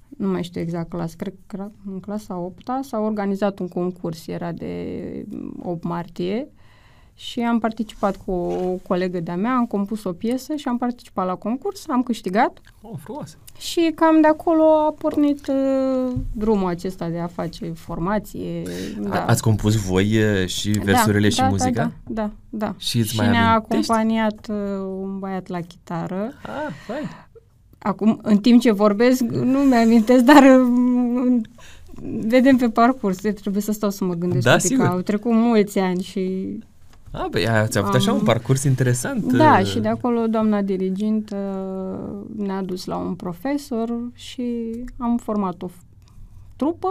[0.08, 4.26] nu mai știu exact clasă, cred că era în clasa 8 s-a organizat un concurs,
[4.26, 5.26] era de
[5.62, 6.48] 8 martie
[7.16, 11.26] și am participat cu o colegă de-a mea, am compus o piesă și am participat
[11.26, 13.36] la concurs, am câștigat Oh, frumos!
[13.58, 18.62] și cam de acolo a pornit uh, drumul acesta de a face formație.
[19.04, 19.24] A, Da.
[19.26, 21.82] ați compus voi uh, și versurile și da, muzica?
[21.82, 22.66] Da, da, da.
[22.66, 22.74] da.
[22.78, 23.90] Și îți și mai ne-a amintești?
[23.92, 24.56] acompaniat uh,
[25.02, 26.32] un băiat la chitară.
[26.42, 27.08] Ah, fai.
[27.78, 31.40] Acum, în timp ce vorbesc, nu mi-amintesc, dar uh,
[32.26, 33.16] vedem pe parcurs.
[33.16, 34.84] Trebuie să stau să mă gândesc Da, un pic, sigur.
[34.86, 36.58] că au trecut mulți ani și...
[37.16, 39.32] Ah, băi, ați avut așa Am- un parcurs interesant.
[39.32, 41.36] Da, uh, și de acolo doamna dirigintă
[42.36, 45.82] ne-a dus la un profesor și am format o f-
[46.56, 46.88] trupă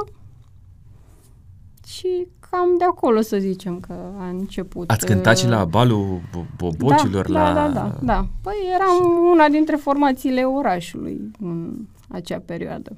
[1.88, 4.89] și cam de acolo să zicem că a început.
[4.89, 7.31] Ați cântat și uh, la balul bo- bobocilor?
[7.31, 7.53] da, la...
[7.53, 8.27] da, da, da, da.
[8.41, 11.73] Păi eram una dintre formațiile orașului în
[12.09, 12.97] acea perioadă.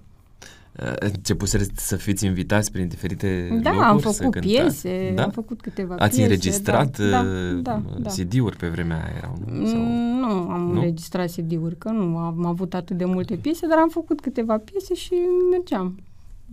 [0.83, 4.47] Uh, Începuseți să fiți invitați prin diferite Da, locuri am să făcut cântați?
[4.53, 5.23] piese, da?
[5.23, 6.21] am făcut câteva Ați piese.
[6.21, 8.09] înregistrat da, uh, da, da, da.
[8.09, 9.65] CD-uri pe vremea aia erau, nu?
[9.67, 9.77] Sau...
[9.79, 10.73] Mm, Nu am Nu?
[10.79, 14.93] înregistrat CD-uri, că nu am avut atât de multe piese, dar am făcut câteva piese
[14.93, 15.13] și
[15.51, 15.99] mergeam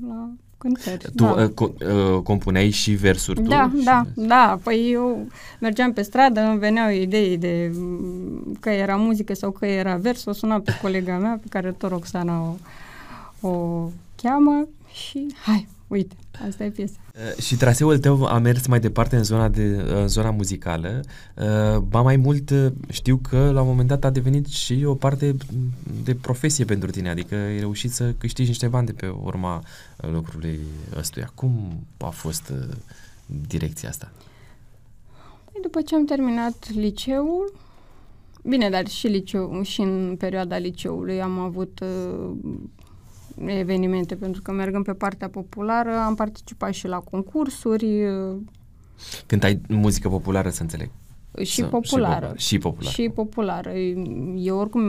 [0.08, 1.04] la cântări.
[1.16, 1.30] Tu da.
[1.32, 3.48] uh, co- uh, compuneai și versuri tu?
[3.48, 4.58] Da, Și- da, da.
[4.62, 5.26] Păi eu
[5.60, 10.24] mergeam pe stradă, îmi veneau idei de mm, că era muzică sau că era vers.
[10.24, 12.40] O sunam pe colega mea, pe care tot Roxana
[13.40, 13.88] o, o
[14.22, 16.14] cheamă și hai, uite,
[16.48, 16.96] asta e piesa.
[17.36, 21.00] Uh, Și traseul tău a mers mai departe în zona, de, în zona muzicală.
[21.36, 24.94] Uh, Ba mai mult, uh, știu că la un moment dat a devenit și o
[24.94, 25.36] parte
[26.04, 30.10] de profesie pentru tine, adică ai reușit să câștigi niște bani de pe urma uh,
[30.10, 30.60] lucrului
[30.98, 31.30] ăstuia.
[31.34, 31.52] Cum
[31.98, 32.76] a fost uh,
[33.48, 34.12] direcția asta?
[35.52, 37.52] Păi după ce am terminat liceul,
[38.42, 42.30] bine, dar și, liceu, și în perioada liceului am avut uh,
[43.46, 48.36] evenimente, pentru că mergând pe partea populară am participat și la concursuri uh,
[49.26, 50.90] Când ai muzică populară, să înțeleg.
[51.42, 52.32] și Să- populară.
[52.36, 52.94] Și populară.
[52.94, 53.72] Și populară.
[54.36, 54.82] Eu oricum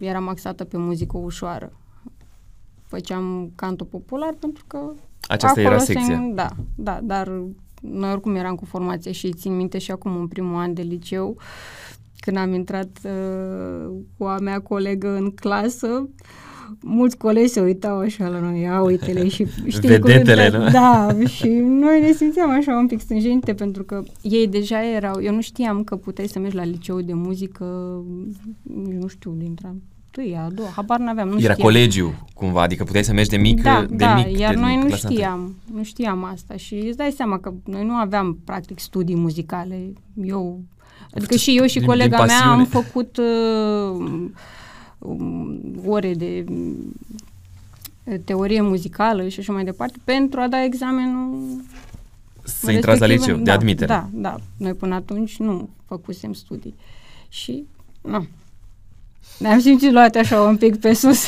[0.00, 1.72] eram axată pe muzică ușoară.
[2.84, 4.78] Făceam canto popular pentru că
[5.28, 6.30] Aceasta acolo era se- secția.
[6.34, 7.32] Da, da, dar
[7.80, 11.36] noi oricum eram cu formație și țin minte și acum în primul an de liceu,
[12.20, 16.08] când am intrat uh, cu a mea colegă în clasă,
[16.82, 20.70] mulți colegi se uitau așa la noi, ia uite-le și știi Vedetele, cum, nu?
[20.70, 25.34] Da, și noi ne simțeam așa un pic stânjenite pentru că ei deja erau, eu
[25.34, 27.64] nu știam că puteai să mergi la liceu de muzică,
[29.00, 29.68] nu știu, dintre
[30.04, 31.68] întâia, a doua, habar n-aveam, nu Era știam.
[31.68, 34.38] colegiu, cumva, adică puteai să mergi de mic, da, de da, mic.
[34.38, 35.14] iar de noi nu clasa întâi.
[35.16, 39.92] știam, nu știam asta și îți dai seama că noi nu aveam practic studii muzicale.
[40.24, 40.60] Eu,
[41.14, 42.52] adică și eu și din- colega din mea pasiune.
[42.52, 44.06] am făcut uh,
[44.98, 46.94] um, ore de um,
[48.24, 51.60] teorie muzicală și așa mai departe pentru a da examenul
[52.42, 53.86] Să intrați la respectiv liceu, în- de da, admitere.
[53.86, 54.36] Da, da.
[54.56, 56.74] Noi până atunci nu făcusem studii.
[57.28, 57.64] Și,
[58.00, 58.26] nu.
[59.38, 61.26] Ne-am simțit luate așa un pic pe sus.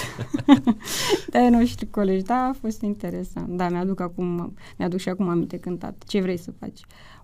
[1.33, 2.25] de noștri colegi.
[2.25, 3.49] Da, a fost interesant.
[3.49, 6.03] Da, mi-aduc acum, mi-aduc și acum aminte cântat.
[6.07, 6.81] Ce vrei să faci?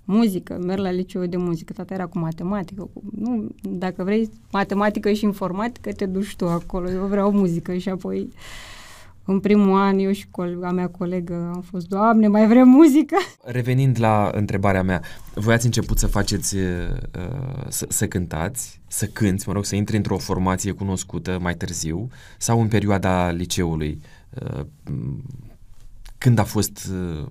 [0.08, 2.82] Muzică, merg la liceu de muzică, tata era cu matematică.
[2.92, 6.90] Cu, nu, dacă vrei matematică și informatică, te duci tu acolo.
[6.90, 8.28] Eu vreau muzică și apoi
[9.28, 13.16] în primul an, eu și colega mea colegă am fost, Doamne, mai vrem muzică?
[13.44, 15.02] Revenind la întrebarea mea,
[15.34, 16.62] voi ați început să faceți, uh,
[17.68, 22.60] să, să cântați, să cânți, mă rog, să intri într-o formație cunoscută mai târziu sau
[22.60, 24.00] în perioada liceului?
[24.42, 24.64] Uh,
[26.18, 27.26] când a fost uh,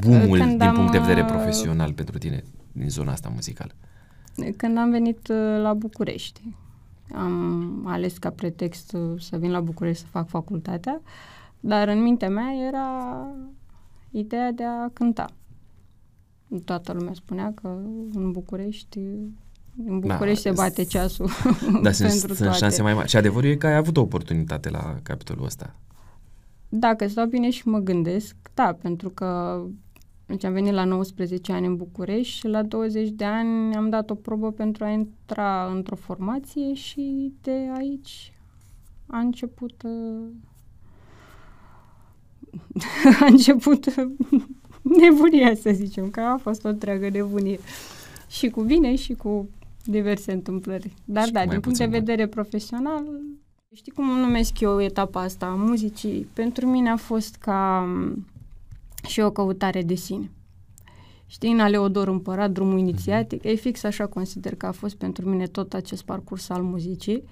[0.00, 3.72] boomul Când din am, punct de vedere uh, profesional pentru tine din zona asta muzicală?
[4.56, 6.40] Când am venit uh, la București.
[7.12, 11.00] Am ales ca pretext să vin la București să fac facultatea,
[11.60, 12.88] dar în mintea mea era
[14.10, 15.26] ideea de a cânta.
[16.64, 17.68] Toată lumea spunea că
[18.12, 18.98] în București
[19.86, 21.30] în da, București da, se bate ceasul
[21.82, 23.08] da, sunt, sunt șanse mai mari.
[23.08, 25.74] Și adevărul e că ai avut o oportunitate la capitolul ăsta.
[26.76, 29.60] Dacă stau bine și mă gândesc, da, pentru că
[30.26, 34.10] deci am venit la 19 ani în București și la 20 de ani am dat
[34.10, 38.32] o probă pentru a intra într-o formație și de aici
[39.06, 40.26] a început uh,
[43.20, 43.94] a început
[45.00, 47.58] nebunia, să zicem, că a fost o întreagă nebunie.
[48.28, 49.48] Și cu bine și cu
[49.84, 50.94] diverse întâmplări.
[51.04, 53.04] Dar și da, din punct de vedere profesional,
[53.74, 56.28] știi cum numesc eu etapa asta a muzicii?
[56.32, 57.88] Pentru mine a fost ca
[59.06, 60.30] și o căutare de sine.
[61.26, 63.50] Știi, în Aleodor Împărat, drumul inițiatic, mm-hmm.
[63.50, 67.22] e fix așa consider că a fost pentru mine tot acest parcurs al muzicii,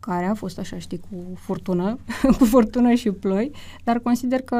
[0.00, 1.98] care a fost așa, știi, cu furtună,
[2.38, 3.50] cu furtună și ploi,
[3.84, 4.56] dar consider că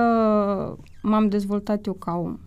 [1.03, 2.39] m-am dezvoltat eu ca om.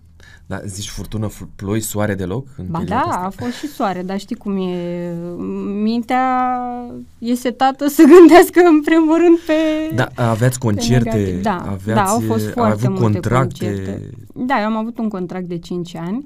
[0.46, 2.48] Da, zici furtună, ploi, soare deloc?
[2.58, 3.20] În ba da, asta?
[3.26, 5.14] a fost și soare, dar știi cum e,
[5.84, 6.48] mintea
[7.20, 9.54] e setată să gândească în primul rând pe
[9.96, 13.66] Da, aveați concerte, da, aveați, da, au fost foarte avut multe contracte.
[13.66, 14.10] concerte.
[14.34, 16.26] Da, eu am avut un contract de 5 ani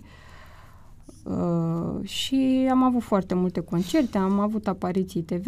[1.23, 5.45] uh, și am avut foarte multe concerte, am avut apariții TV,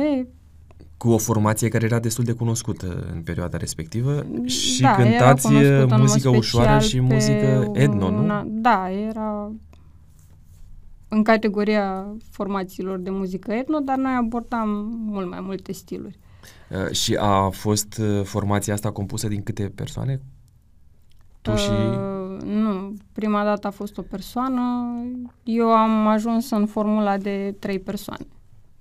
[1.04, 5.48] cu o formație care era destul de cunoscută în perioada respectivă și da, cântați
[5.98, 8.44] muzică ușoară și muzică etno, nu?
[8.46, 9.52] Da, era
[11.08, 14.70] în categoria formațiilor de muzică etno, dar noi abordam
[15.06, 16.20] mult mai multe stiluri.
[16.70, 20.22] Uh, și a fost uh, formația asta compusă din câte persoane?
[21.42, 21.70] Tu uh, și...
[22.46, 24.62] Nu, prima dată a fost o persoană,
[25.44, 28.26] eu am ajuns în formula de trei persoane.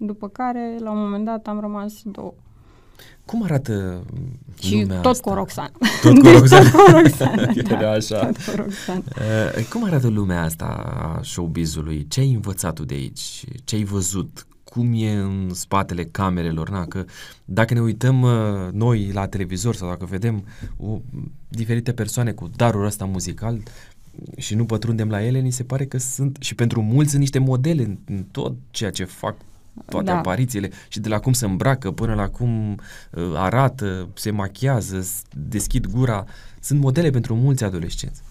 [0.04, 2.34] După care, la un moment dat, am rămas două.
[3.24, 4.02] Cum arată
[4.60, 5.30] și lumea tot asta?
[5.30, 5.70] cu Roxana.
[6.02, 6.70] Tot cu Roxana.
[6.70, 7.90] tot cu Roxana, da.
[7.90, 8.26] așa.
[8.26, 9.02] Tot cu Roxana.
[9.56, 12.06] Uh, cum arată lumea asta a showbizului?
[12.08, 13.44] Ce ai învățat tu de aici?
[13.64, 14.46] Ce ai văzut?
[14.64, 16.70] Cum e în spatele camerelor?
[16.70, 17.04] Na, că
[17.44, 18.30] dacă ne uităm uh,
[18.72, 20.44] noi la televizor sau dacă vedem
[20.76, 20.98] uh,
[21.48, 23.62] diferite persoane cu darul ăsta muzical,
[24.36, 27.38] și nu pătrundem la ele, ni se pare că sunt, și pentru mulți sunt niște
[27.38, 29.36] modele în, în tot ceea ce fac
[29.88, 30.16] toate da.
[30.16, 32.78] aparițiile și de la cum se îmbracă până la cum
[33.10, 35.06] uh, arată, se machiază,
[35.48, 36.24] deschid gura,
[36.60, 38.22] sunt modele pentru mulți adolescenți.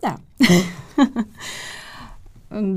[0.00, 0.20] Da.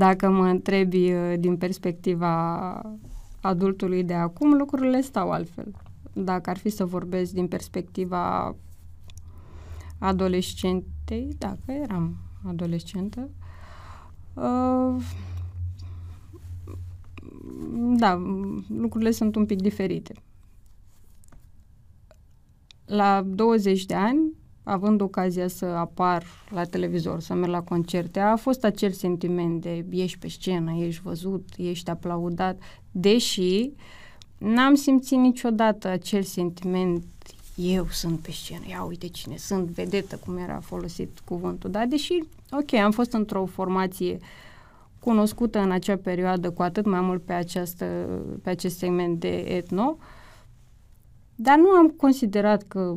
[0.04, 2.82] Dacă mă întrebi uh, din perspectiva
[3.40, 5.74] adultului de acum, lucrurile stau altfel.
[6.12, 8.54] Dacă ar fi să vorbesc din perspectiva
[9.98, 13.28] adolescentei, dacă eram adolescentă,
[14.34, 15.02] uh,
[17.98, 18.22] da,
[18.76, 20.14] lucrurile sunt un pic diferite.
[22.86, 24.32] La 20 de ani,
[24.62, 29.84] având ocazia să apar la televizor, să merg la concerte, a fost acel sentiment de
[29.90, 32.58] ești pe scenă, ești văzut, ești aplaudat,
[32.90, 33.70] deși
[34.38, 37.04] n-am simțit niciodată acel sentiment
[37.54, 42.12] eu sunt pe scenă, ia uite cine sunt, vedetă cum era folosit cuvântul, dar deși,
[42.50, 44.26] ok, am fost într-o formație uh,
[45.08, 47.84] cunoscută în acea perioadă cu atât mai mult pe, această,
[48.42, 49.96] pe acest segment de etno,
[51.34, 52.94] dar nu am considerat că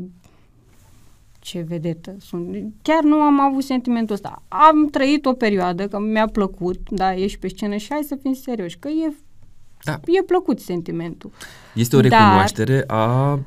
[1.40, 2.74] ce vedetă sunt.
[2.82, 4.44] Chiar nu am avut sentimentul ăsta.
[4.48, 8.34] Am trăit o perioadă, că mi-a plăcut, da, ești pe scenă și hai să fim
[8.34, 9.14] serioși, că e,
[9.84, 10.00] da.
[10.06, 11.32] e plăcut sentimentul.
[11.76, 13.40] Este o recunoaștere dar, a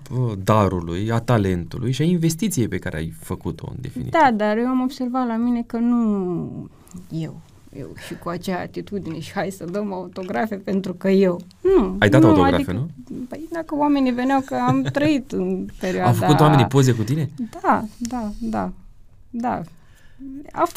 [0.45, 4.13] darului, a talentului și a investiției pe care ai făcut-o în definitiv.
[4.13, 6.69] Da, dar eu am observat la mine că nu
[7.11, 7.41] eu
[7.79, 11.41] eu și cu acea atitudine și hai să dăm autografe pentru că eu.
[11.61, 11.97] Nu.
[11.99, 12.89] Ai dat nu, autografe, adică, nu?
[13.29, 16.09] Păi dacă oamenii veneau că am trăit în perioada...
[16.09, 17.31] Au făcut oamenii poze cu tine?
[17.63, 18.73] Da, da, da,
[19.31, 19.63] da.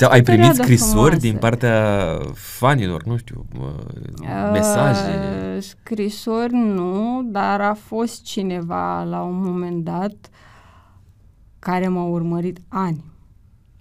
[0.10, 1.18] ai primit scrisori frumoasă.
[1.18, 5.10] din partea fanilor, nu știu, uh, mesaje?
[5.56, 10.16] Uh, scrisori nu, dar a fost cineva la un moment dat
[11.60, 13.04] care m-a urmărit ani.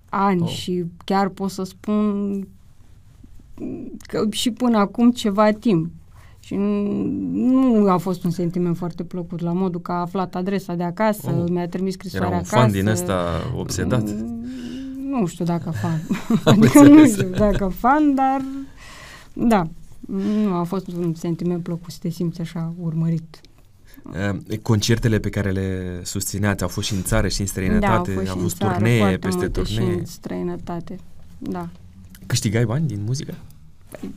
[0.09, 0.49] Ani oh.
[0.49, 2.49] și chiar pot să spun
[4.07, 5.91] că și până acum ceva timp.
[6.41, 10.83] Și nu a fost un sentiment foarte plăcut, la modul că a aflat adresa de
[10.83, 11.51] acasă, oh.
[11.51, 12.63] mi-a trimis scrisoarea Era un acasă.
[12.63, 13.25] fan din ăsta
[13.57, 14.05] obsedat?
[14.05, 14.45] Mm,
[15.11, 16.01] nu știu dacă fan.
[16.55, 18.45] adică nu știu dacă fan, dar
[19.33, 19.69] da,
[20.07, 23.41] nu a fost un sentiment plăcut să te simți așa urmărit.
[24.05, 28.13] Uh, concertele pe care le susțineați au fost și în țară și în străinătate?
[28.13, 29.77] Da, au fost, au fost țară, turnee peste turnee?
[29.77, 29.93] turnee?
[29.93, 30.97] și în străinătate,
[31.39, 31.69] da.
[32.27, 33.35] Câștigai bani din muzică?
[33.91, 34.11] Păi,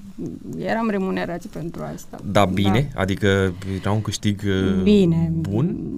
[0.57, 2.20] eram remunerați pentru asta.
[2.32, 2.89] Da, bine?
[2.93, 3.01] Da.
[3.01, 5.32] Adică era un câștig uh, bine.
[5.34, 5.93] bun?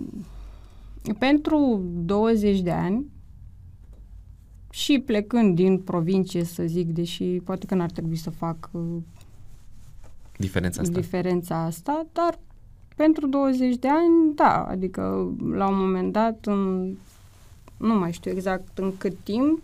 [1.18, 3.06] Pentru 20 de ani
[4.70, 8.82] și plecând din provincie, să zic, deși poate că n-ar trebui să fac uh,
[10.38, 11.00] diferența asta.
[11.00, 12.40] diferența asta, dar
[12.96, 15.02] pentru 20 de ani, da, adică
[15.52, 16.94] la un moment dat, în,
[17.78, 19.62] nu mai știu exact în cât timp,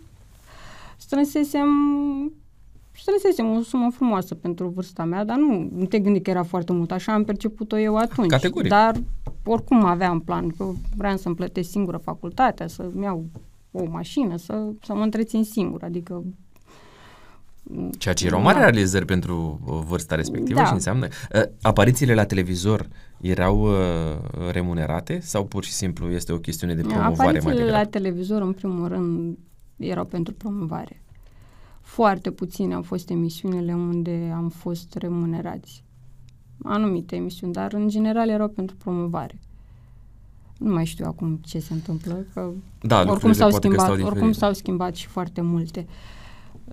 [0.98, 1.68] strânsesem
[2.92, 6.72] strânsesem o sumă frumoasă pentru vârsta mea, dar nu, nu te gândi că era foarte
[6.72, 8.30] mult, așa am perceput-o eu atunci.
[8.30, 8.70] Categoric.
[8.70, 8.94] Dar
[9.44, 10.64] oricum aveam plan, că
[10.96, 13.24] vreau să-mi plătesc singură facultatea, să-mi iau
[13.70, 16.24] o mașină, să, să mă întrețin singur, adică
[17.98, 18.62] Ceea ce erau mari da.
[18.62, 20.64] realizări pentru uh, vârsta respectivă da.
[20.66, 21.06] și înseamnă...
[21.34, 22.88] Uh, aparițiile la televizor
[23.20, 27.82] erau uh, remunerate sau pur și simplu este o chestiune de promovare Aparițiile mai degrabă?
[27.82, 29.38] la televizor, în primul rând,
[29.78, 31.02] erau pentru promovare.
[31.80, 35.84] Foarte puține au fost emisiunile unde am fost remunerați.
[36.62, 39.40] Anumite emisiuni, dar în general erau pentru promovare.
[40.58, 42.50] Nu mai știu acum ce se întâmplă, că
[42.80, 45.86] da, oricum s-au, schimbat, că oricum s-au schimbat și foarte multe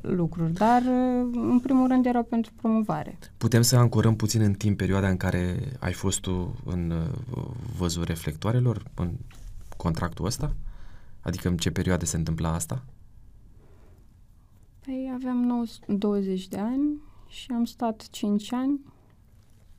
[0.02, 0.82] lucruri, dar
[1.34, 3.20] în primul rând erau pentru promovare.
[3.38, 7.44] Putem să ancorăm puțin în timp perioada în care ai fost tu în uh,
[7.78, 9.12] văzul reflectoarelor, în
[9.78, 10.56] contractul ăsta?
[11.22, 12.84] Adică în ce perioade se întâmpla asta?
[14.86, 18.80] Păi aveam 20 de ani și am stat 5 ani.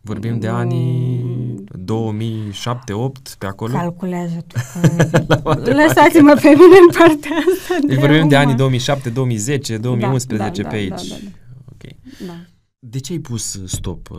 [0.00, 3.72] Vorbim de anii 2007-8 pe acolo?
[3.72, 4.56] Calculează tu.
[5.80, 7.86] Lăsați-mă pe mine în partea asta.
[7.86, 11.08] Deci vorbim de anii 2007, 2010, 2011 da, pe da, aici.
[11.08, 11.30] Da, da, da.
[11.72, 11.92] Ok.
[12.26, 12.34] Da.
[12.78, 14.18] De ce ai pus stop uh,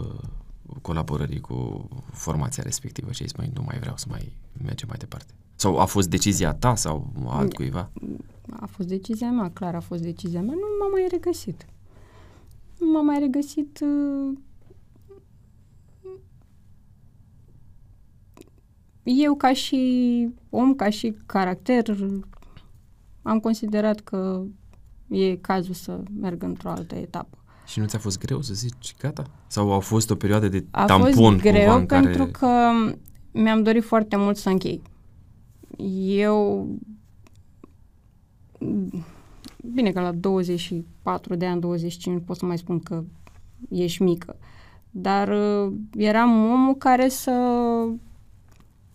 [0.81, 4.33] colaborării cu formația respectivă și ai zis, nu mai vreau să mai
[4.63, 5.33] mergem mai departe?
[5.59, 7.91] Sau a fost decizia ta sau altcuiva?
[8.59, 10.53] A fost decizia mea, clar a fost decizia mea.
[10.53, 11.65] Nu m-am mai regăsit.
[12.79, 14.37] Nu m-am mai regăsit uh,
[19.03, 21.97] eu ca și om, ca și caracter,
[23.21, 24.43] am considerat că
[25.07, 27.37] e cazul să merg într-o altă etapă.
[27.65, 29.23] Și nu ți-a fost greu să zici gata?
[29.47, 32.31] Sau a fost o perioadă de a tampon fost greu în pentru care...
[32.31, 32.71] că
[33.31, 34.81] mi-am dorit foarte mult să închei.
[36.07, 36.67] Eu
[39.73, 43.03] bine că la 24 de ani, 25 pot să mai spun că
[43.69, 44.35] ești mică,
[44.91, 47.31] dar uh, eram omul care să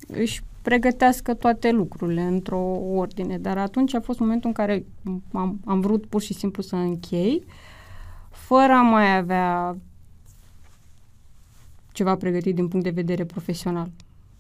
[0.08, 2.60] își pregătească toate lucrurile într-o
[2.94, 3.38] ordine.
[3.38, 4.86] Dar atunci a fost momentul în care
[5.32, 7.44] am, am vrut pur și simplu să închei,
[8.30, 9.76] fără a mai avea
[11.92, 13.90] ceva pregătit din punct de vedere profesional.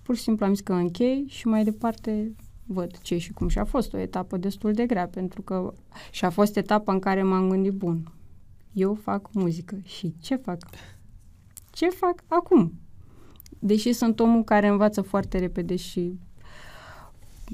[0.02, 2.34] Pur și simplu am zis că închei și mai departe
[2.66, 3.48] văd ce și cum.
[3.48, 5.74] Și a fost o etapă destul de grea, pentru că
[6.10, 8.12] și a fost etapa în care m-am gândit, bun,
[8.72, 10.58] eu fac muzică și ce fac?
[11.70, 12.72] Ce fac acum?
[13.64, 16.18] deși sunt omul care învață foarte repede și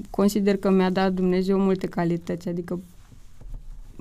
[0.09, 2.81] consider că mi-a dat Dumnezeu multe calități, adică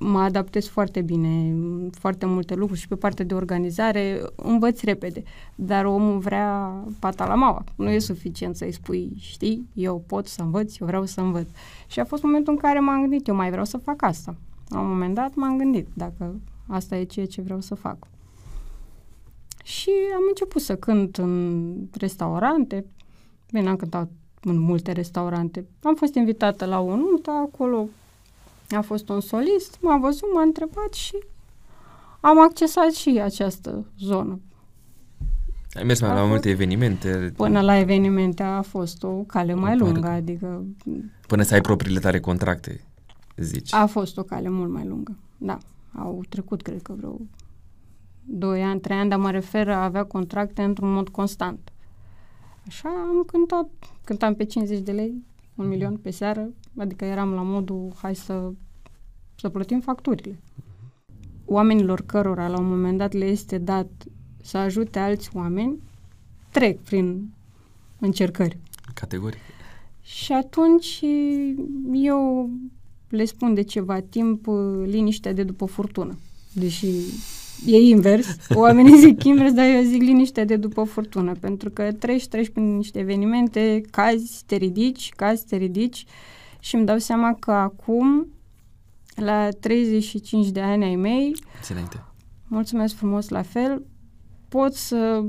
[0.01, 1.55] mă adaptez foarte bine,
[1.90, 5.22] foarte multe lucruri și pe partea de organizare învăț repede,
[5.55, 7.64] dar omul vrea pata la maua.
[7.76, 11.49] Nu e suficient să-i spui, știi, eu pot să învăț, eu vreau să învăț.
[11.86, 14.36] Și a fost momentul în care m-am gândit, eu mai vreau să fac asta.
[14.68, 17.96] La un moment dat m-am gândit dacă asta e ceea ce vreau să fac.
[19.64, 22.84] Și am început să cânt în restaurante.
[23.53, 24.11] Bine, am cântat
[24.42, 25.66] în multe restaurante.
[25.82, 27.88] Am fost invitată la o nuntă acolo.
[28.76, 31.16] A fost un solist, m-a văzut, m-a întrebat și
[32.20, 34.40] am accesat și această zonă.
[35.72, 37.32] Ai mers mai la multe evenimente?
[37.36, 40.64] Până la evenimente a fost o cale mai lungă, adică...
[41.26, 42.84] Până să ai propriile tale contracte,
[43.36, 43.74] zici?
[43.74, 45.58] A fost o cale mult mai lungă, da.
[45.94, 47.20] Au trecut, cred că, vreo
[48.24, 51.72] 2 ani, 3 ani, dar mă refer a avea contracte într-un mod constant.
[52.66, 53.68] Așa am cântat,
[54.04, 55.10] cântam pe 50 de lei,
[55.54, 55.68] un mhm.
[55.68, 56.48] milion pe seară,
[56.79, 58.53] adică eram la modul, hai să,
[59.35, 60.39] să plătim facturile.
[61.45, 63.91] Oamenilor cărora la un moment dat le este dat
[64.43, 65.83] să ajute alți oameni,
[66.51, 67.31] trec prin
[67.99, 68.59] încercări.
[68.95, 69.41] Categoric.
[70.03, 71.01] Și atunci
[71.93, 72.51] eu
[73.09, 74.47] le spun de ceva timp
[74.85, 76.18] liniștea de după furtună.
[76.53, 76.87] Deși
[77.66, 78.37] e invers.
[78.55, 82.76] Oamenii zic invers, dar eu zic liniște de după furtună, pentru că treci, treci prin
[82.76, 86.05] niște evenimente, cazi, te ridici, cazi, te ridici
[86.68, 88.26] și îmi dau seama că acum,
[89.14, 92.04] la 35 de ani ai mei, Excelente.
[92.46, 93.82] mulțumesc frumos la fel,
[94.48, 95.24] pot să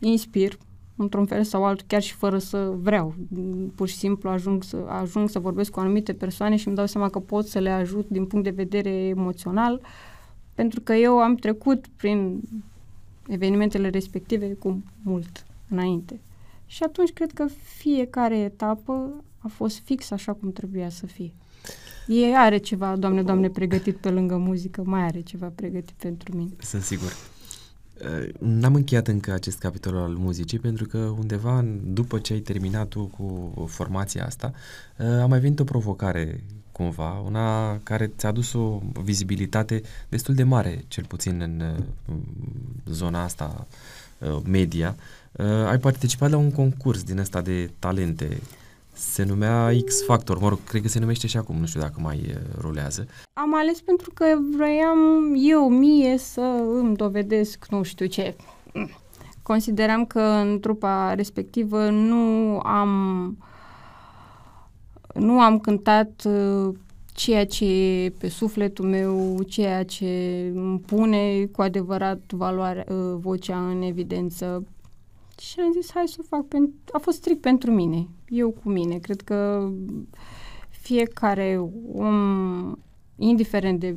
[0.00, 0.58] inspir
[0.96, 3.14] într-un fel sau altul, chiar și fără să vreau.
[3.74, 7.08] Pur și simplu ajung să, ajung să vorbesc cu anumite persoane și îmi dau seama
[7.08, 9.80] că pot să le ajut din punct de vedere emoțional,
[10.54, 12.40] pentru că eu am trecut prin
[13.28, 16.20] evenimentele respective cu mult înainte.
[16.66, 17.46] Și atunci cred că
[17.78, 21.32] fiecare etapă a fost fix așa cum trebuia să fie.
[22.06, 26.50] E are ceva, Doamne, Doamne, pregătit pe lângă muzică, mai are ceva pregătit pentru mine.
[26.58, 27.12] Sunt sigur.
[28.00, 32.88] Uh, n-am încheiat încă acest capitol al muzicii pentru că undeva după ce ai terminat
[32.88, 34.52] tu cu formația asta
[34.98, 40.42] uh, a mai venit o provocare cumva, una care ți-a adus o vizibilitate destul de
[40.42, 42.14] mare, cel puțin în uh,
[42.86, 43.66] zona asta
[44.44, 44.96] media.
[45.68, 48.40] Ai participat la un concurs din ăsta de talente
[48.96, 52.00] se numea X Factor, mă rog, cred că se numește și acum, nu știu dacă
[52.02, 53.06] mai rulează.
[53.32, 54.24] Am ales pentru că
[54.56, 56.40] vroiam eu mie să
[56.80, 58.36] îmi dovedesc nu știu ce.
[59.42, 63.36] Consideram că în trupa respectivă nu am
[65.14, 66.28] nu am cântat
[67.12, 70.06] ceea ce e pe sufletul meu, ceea ce
[70.54, 72.84] îmi pune cu adevărat valoare,
[73.14, 74.64] vocea în evidență.
[75.40, 76.44] Și am zis, hai să o fac.
[76.92, 78.98] A fost strict pentru mine, eu cu mine.
[78.98, 79.70] Cred că
[80.68, 82.74] fiecare om,
[83.16, 83.96] indiferent de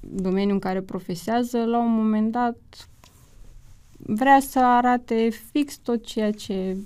[0.00, 2.88] domeniul în care profesează, la un moment dat
[3.96, 6.76] vrea să arate fix tot ceea ce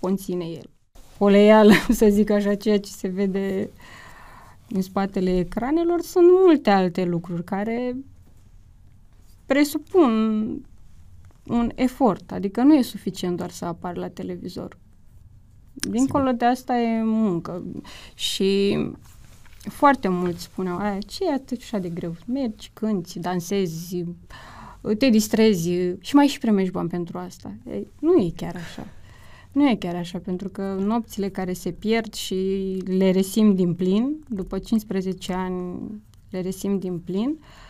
[0.00, 0.70] conține el.
[1.18, 3.70] Poleială, să zic așa, ceea ce se vede
[4.68, 7.96] în spatele ecranelor, sunt multe alte lucruri care
[9.46, 10.62] presupun
[11.48, 14.78] un efort, adică nu e suficient doar să apar la televizor.
[15.72, 16.38] Dincolo Sigur.
[16.38, 17.64] de asta e muncă
[18.14, 18.78] și
[19.60, 22.16] foarte mulți spuneau, aia, ce e atât așa de greu?
[22.26, 24.04] Mergi, cânti, dansezi,
[24.98, 25.70] te distrezi
[26.00, 27.54] și mai și primești bani pentru asta.
[27.70, 28.86] E, nu e chiar așa.
[29.52, 32.34] Nu e chiar așa, pentru că nopțile care se pierd și
[32.86, 35.80] le resim din plin, după 15 ani
[36.30, 37.67] le resim din plin, uh,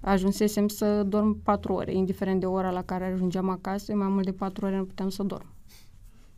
[0.00, 4.32] ajunsesem să dorm patru ore, indiferent de ora la care ajungeam acasă, mai mult de
[4.32, 5.46] patru ore nu puteam să dorm.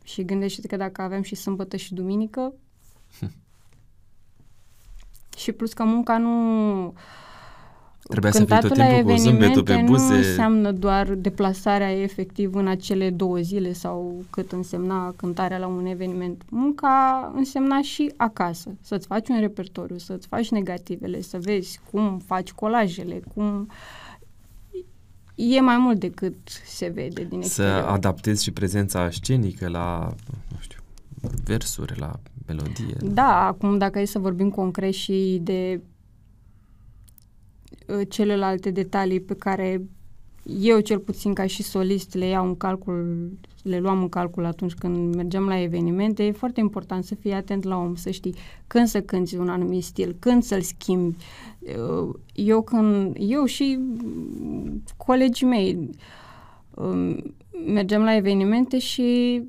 [0.03, 2.53] Și gândește că dacă aveam și sâmbătă și duminică,
[5.37, 6.93] și plus că munca nu
[8.09, 10.13] Trebuia să fii tot timpul cu zâmbetul pe buze.
[10.13, 15.85] nu înseamnă doar deplasarea efectiv în acele două zile sau cât însemna cântarea la un
[15.85, 16.43] eveniment.
[16.49, 22.51] Munca însemna și acasă, să-ți faci un repertoriu, să-ți faci negativele, să vezi cum faci
[22.51, 23.69] colajele, cum...
[25.35, 26.35] E mai mult decât
[26.65, 27.81] se vede din exterior.
[27.81, 30.13] Să adaptezi și prezența scenică la,
[30.51, 30.79] nu știu,
[31.45, 32.11] versuri, la
[32.47, 32.95] melodie.
[33.01, 35.92] Da, acum dacă e să vorbim concret și de Uh,
[38.09, 39.81] celelalte detalii pe care
[40.43, 43.31] eu cel puțin ca și solist le iau în calcul,
[43.61, 47.63] le luam în calcul atunci când mergem la evenimente, e foarte important să fii atent
[47.63, 48.35] la om, să știi
[48.67, 51.15] când să cânti un anumit stil, când să-l schimbi.
[51.59, 53.79] Uh, eu când, eu și
[54.97, 55.89] colegii mei
[56.73, 57.33] um,
[57.73, 59.41] mergem la evenimente și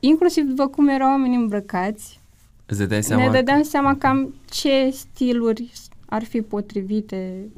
[0.00, 2.20] inclusiv după cum erau oamenii îmbrăcați,
[2.66, 3.24] Îți seama?
[3.24, 5.72] ne dădeam seama cam ce stiluri
[6.14, 7.48] ar fi potrivite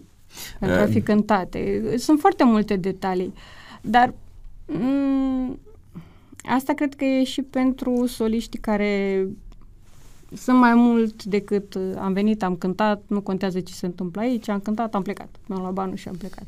[0.58, 1.94] pentru a fi cântate.
[1.96, 3.34] Sunt foarte multe detalii,
[3.80, 4.14] dar
[4.72, 5.56] m-
[6.42, 9.26] asta cred că e și pentru soliștii care
[10.34, 14.60] sunt mai mult decât am venit, am cântat, nu contează ce se întâmplă aici, am
[14.60, 15.28] cântat, am plecat.
[15.46, 16.46] Mi-am luat banul și am plecat.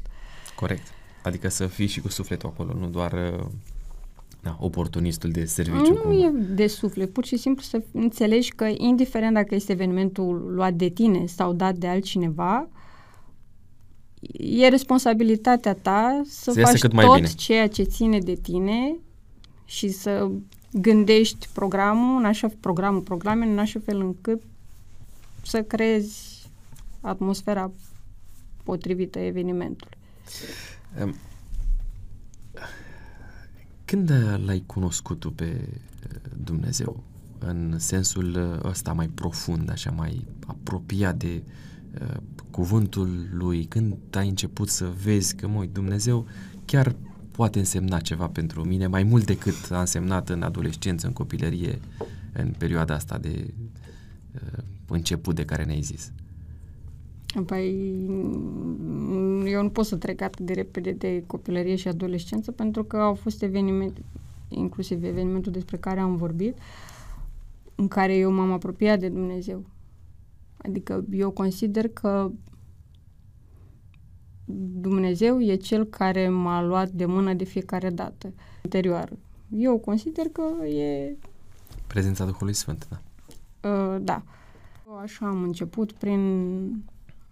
[0.57, 0.87] Corect.
[1.23, 3.13] Adică să fii și cu sufletul acolo, nu doar
[4.43, 5.93] da, oportunistul de serviciu.
[5.93, 6.13] Nu cum...
[6.13, 10.89] e de suflet, pur și simplu să înțelegi că indiferent dacă este evenimentul luat de
[10.89, 12.69] tine sau dat de altcineva,
[14.33, 17.27] e responsabilitatea ta să, să faci cât mai tot bine.
[17.27, 18.97] ceea ce ține de tine
[19.65, 20.31] și să
[20.73, 24.43] gândești programul, în așa, programul, programe, în așa fel încât
[25.43, 26.47] să creezi
[27.01, 27.71] atmosfera
[28.63, 29.99] potrivită evenimentului.
[33.93, 34.13] Um, când
[34.45, 37.03] l-ai cunoscut tu pe uh, Dumnezeu?
[37.39, 41.43] În sensul uh, ăsta mai profund, așa mai apropiat de
[42.01, 42.17] uh,
[42.51, 46.27] cuvântul lui, când ai început să vezi că, măi, Dumnezeu
[46.65, 46.95] chiar
[47.31, 51.81] poate însemna ceva pentru mine, mai mult decât a însemnat în adolescență, în copilărie,
[52.33, 53.55] în perioada asta de
[54.35, 56.13] uh, început de care ne-ai zis?
[57.47, 58.05] Păi,
[59.45, 63.15] eu nu pot să trec atât de repede de copilărie și adolescență pentru că au
[63.15, 64.01] fost evenimente,
[64.49, 66.59] inclusiv evenimentul despre care am vorbit,
[67.75, 69.65] în care eu m-am apropiat de Dumnezeu.
[70.57, 72.31] Adică eu consider că
[74.81, 79.17] Dumnezeu e cel care m-a luat de mână de fiecare dată, interioară.
[79.57, 81.17] Eu consider că e...
[81.87, 83.01] Prezența Duhului Sfânt, da.
[83.69, 84.23] Uh, da.
[85.03, 86.21] Așa am început prin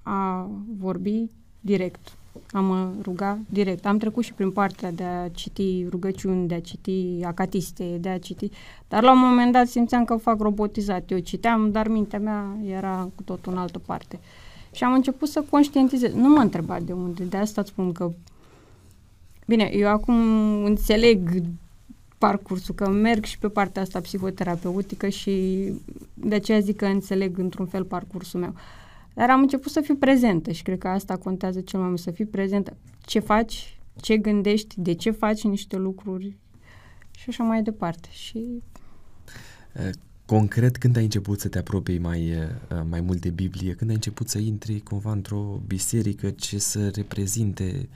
[0.08, 1.30] a vorbi
[1.60, 2.16] direct,
[2.52, 3.86] a mă ruga direct.
[3.86, 8.18] Am trecut și prin partea de a citi rugăciuni, de a citi acatiste, de a
[8.18, 8.50] citi...
[8.88, 11.10] Dar la un moment dat simțeam că fac robotizat.
[11.10, 14.18] Eu citeam, dar mintea mea era cu tot în altă parte.
[14.72, 16.12] Și am început să conștientizez.
[16.12, 18.10] Nu mă întreba de unde, de asta îți spun că...
[19.46, 20.16] Bine, eu acum
[20.64, 21.42] înțeleg
[22.18, 25.64] parcursul, că merg și pe partea asta psihoterapeutică și
[26.14, 28.54] de aceea zic că înțeleg într-un fel parcursul meu.
[29.16, 32.10] Dar am început să fiu prezentă și cred că asta contează cel mai mult, să
[32.10, 32.76] fii prezentă.
[33.00, 36.36] Ce faci, ce gândești, de ce faci niște lucruri
[37.10, 38.08] și așa mai departe.
[38.10, 38.62] Și
[40.26, 42.32] Concret, când ai început să te apropii mai,
[42.88, 47.88] mai mult de Biblie, când ai început să intri cumva într-o biserică ce să reprezinte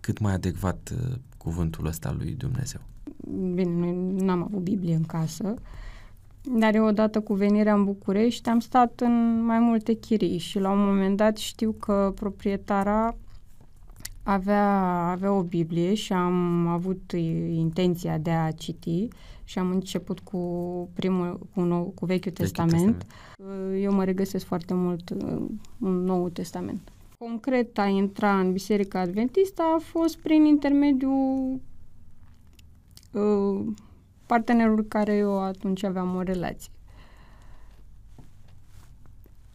[0.00, 0.92] cât mai adecvat
[1.36, 2.80] cuvântul ăsta lui Dumnezeu?
[3.54, 3.92] Bine, noi
[4.24, 5.54] n-am avut Biblie în casă,
[6.48, 10.70] dar eu odată cu venirea în București am stat în mai multe chirii și la
[10.70, 13.16] un moment dat știu că proprietara
[14.22, 17.12] avea, avea o Biblie și am avut
[17.52, 19.08] intenția de a citi
[19.44, 20.38] și am început cu
[20.94, 22.72] primul, cu, nou, cu Vechiul Testament.
[22.72, 23.82] Testament.
[23.82, 25.10] Eu mă regăsesc foarte mult
[25.80, 26.92] în Noul Testament.
[27.18, 31.60] Concret, a intra în Biserica Adventistă a fost prin intermediul
[33.12, 33.66] uh,
[34.26, 36.70] partenerului care eu atunci aveam o relație.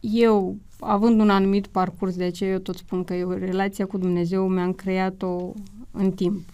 [0.00, 4.48] Eu, având un anumit parcurs, de aceea eu tot spun că eu relația cu Dumnezeu
[4.48, 5.52] mi-am creat-o
[5.90, 6.48] în timp.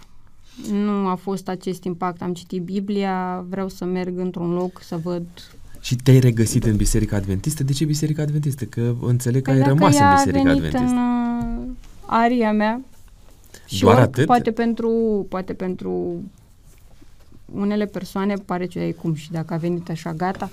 [0.72, 2.22] Nu a fost acest impact.
[2.22, 5.26] Am citit Biblia, vreau să merg într-un loc să văd
[5.80, 7.64] și te-ai regăsit în Biserica Adventistă?
[7.64, 8.64] De ce Biserica Adventistă?
[8.64, 10.78] Că înțeleg că păi ai rămas în Biserica Adventistă.
[10.78, 11.74] în uh,
[12.06, 12.80] aria mea.
[13.66, 14.26] Și Doar atât?
[14.26, 16.22] Poate pentru, poate pentru
[17.52, 20.50] unele persoane pare ce cum și dacă a venit așa gata.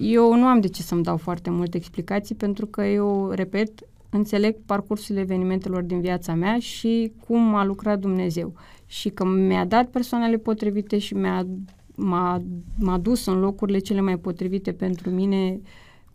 [0.00, 3.70] Eu nu am de ce să-mi dau foarte multe explicații pentru că eu, repet,
[4.10, 8.54] înțeleg parcursul evenimentelor din viața mea și cum a lucrat Dumnezeu.
[8.86, 11.46] Și că mi-a dat persoanele potrivite și mi-a,
[11.94, 12.42] m-a,
[12.78, 15.60] m-a dus în locurile cele mai potrivite pentru mine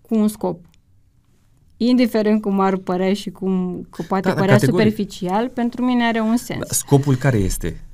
[0.01, 0.65] cu un scop.
[1.77, 4.87] Indiferent cum ar părea și cum că poate da, da părea categoric.
[4.87, 6.59] superficial, pentru mine are un sens.
[6.59, 7.84] Da, scopul care este?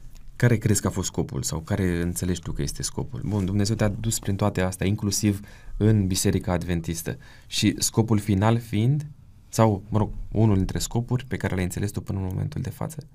[0.41, 3.21] Care crezi că a fost scopul sau care înțelegi tu că este scopul?
[3.25, 5.39] Bun, Dumnezeu te-a dus prin toate astea, inclusiv
[5.77, 7.17] în Biserica Adventistă.
[7.47, 9.05] Și scopul final fiind,
[9.49, 12.69] sau, mă rog, unul dintre scopuri pe care le-ai înțeles tu până în momentul de
[12.69, 13.07] față?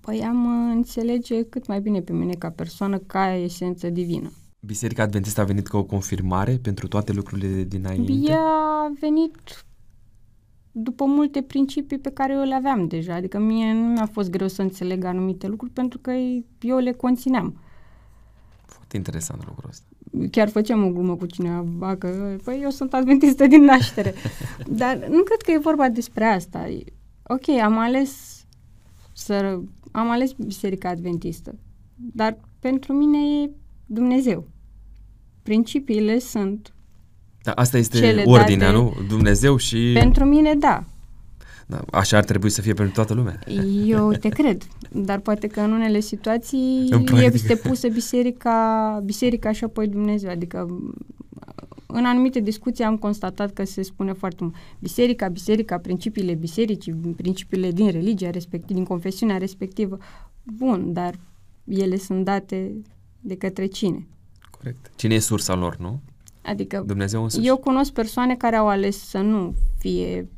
[0.00, 4.32] Păi am uh, înțelege cât mai bine pe mine ca persoană, ca esență divină.
[4.60, 8.12] Biserica Adventistă a venit ca o confirmare pentru toate lucrurile dinainte?
[8.12, 8.46] Ea
[8.84, 9.64] a venit
[10.72, 13.14] după multe principii pe care eu le aveam deja.
[13.14, 16.12] Adică mie nu mi-a fost greu să înțeleg anumite lucruri pentru că
[16.60, 17.56] eu le conțineam.
[18.64, 19.86] Foarte interesant lucrul ăsta.
[20.30, 24.14] Chiar făceam o glumă cu cineva că păi, eu sunt adventistă din naștere.
[24.80, 26.68] Dar nu cred că e vorba despre asta.
[27.22, 28.44] Ok, am ales
[29.12, 29.60] să
[29.92, 31.58] am ales biserica adventistă.
[31.94, 33.50] Dar pentru mine e
[33.86, 34.48] Dumnezeu.
[35.42, 36.71] Principiile sunt
[37.42, 38.94] da, asta este cele ordinea, date, nu?
[39.08, 39.90] Dumnezeu și...
[39.94, 40.84] Pentru mine, da.
[41.66, 41.80] da.
[41.90, 43.38] Așa ar trebui să fie pentru toată lumea.
[43.86, 49.64] Eu te cred, dar poate că în unele situații în este pusă biserica, biserica și
[49.64, 50.30] apoi Dumnezeu.
[50.30, 50.66] Adică
[51.86, 57.70] în anumite discuții am constatat că se spune foarte mult biserica, biserica, principiile bisericii, principiile
[57.70, 59.98] din religia respectivă, din confesiunea respectivă.
[60.42, 61.14] Bun, dar
[61.64, 62.72] ele sunt date
[63.20, 64.06] de către cine?
[64.50, 64.90] Corect.
[64.96, 66.00] Cine e sursa lor, nu?
[66.42, 67.46] Adică Dumnezeu însuși.
[67.46, 70.28] eu cunosc persoane care au ales să nu fie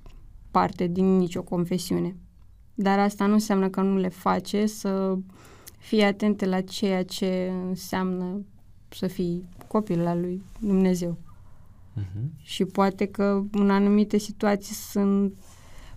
[0.51, 2.17] parte din nicio confesiune.
[2.75, 5.19] Dar asta nu înseamnă că nu le face să
[5.79, 8.41] fie atente la ceea ce înseamnă
[8.89, 11.19] să fii copil al lui Dumnezeu.
[12.01, 12.43] Uh-huh.
[12.43, 15.37] Și poate că în anumite situații sunt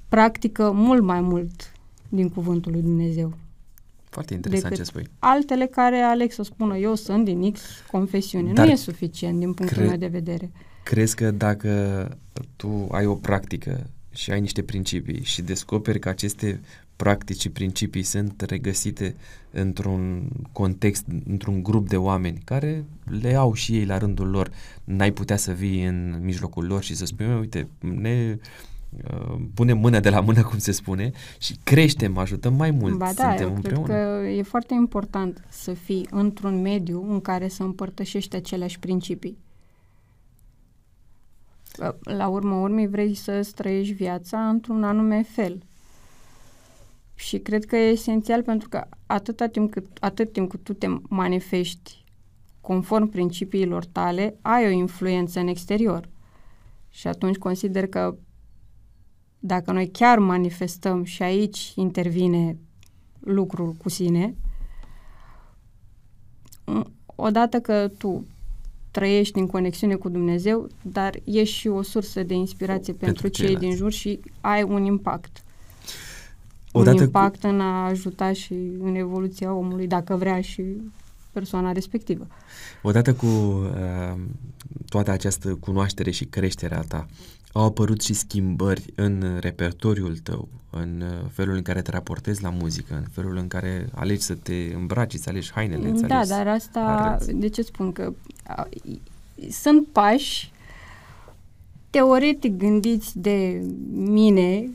[0.09, 1.71] practică mult mai mult
[2.09, 3.33] din cuvântul lui Dumnezeu.
[4.17, 5.09] Foarte interesant ce spui.
[5.19, 7.61] Altele care aleg să spună eu sunt din X
[7.91, 8.53] confesiune.
[8.53, 10.51] Dar nu e suficient din punctul cre- meu de vedere.
[10.83, 11.71] Crezi că dacă
[12.55, 16.59] tu ai o practică și ai niște principii și descoperi că aceste
[16.95, 19.15] practici și principii sunt regăsite
[19.51, 22.85] într-un context, într-un grup de oameni care
[23.21, 24.51] le au și ei la rândul lor,
[24.83, 28.39] n-ai putea să vii în mijlocul lor și să spui, uite, ne uh,
[29.53, 33.27] punem mână de la mână, cum se spune, și creștem, ajutăm mai mult, ba da,
[33.27, 33.85] suntem eu împreună.
[33.85, 39.37] cred că e foarte important să fii într-un mediu în care să împărtășești aceleași principii.
[42.01, 45.63] La urmă urmei vrei să trăiești viața într-un anume fel.
[47.15, 50.87] Și cred că e esențial pentru că atâta timp cât, atât timp cât tu te
[51.09, 52.03] manifesti
[52.61, 56.09] conform principiilor tale, ai o influență în exterior.
[56.89, 58.15] Și atunci consider că
[59.39, 62.57] dacă noi chiar manifestăm și aici intervine
[63.19, 64.35] lucrul cu sine,
[67.05, 68.25] odată că tu
[68.91, 73.55] trăiești în conexiune cu Dumnezeu, dar ești și o sursă de inspirație pentru, pentru cei
[73.55, 75.43] din jur și ai un impact.
[76.71, 77.47] Odată un impact cu...
[77.47, 80.63] în a ajuta și în evoluția omului, dacă vrea și
[81.31, 82.27] persoana respectivă.
[82.81, 84.15] Odată cu uh,
[84.89, 87.05] toată această cunoaștere și creșterea ta,
[87.57, 92.49] au apărut și schimbări în repertoriul tău, în uh, felul în care te raportezi la
[92.49, 96.47] muzică, în felul în care alegi să te îmbraci, să alegi hainele, Da, alegi dar
[96.47, 97.31] asta, arăți.
[97.31, 98.13] de ce spun că
[98.47, 98.67] a,
[99.49, 100.51] sunt pași
[101.89, 104.69] teoretic gândiți de mine,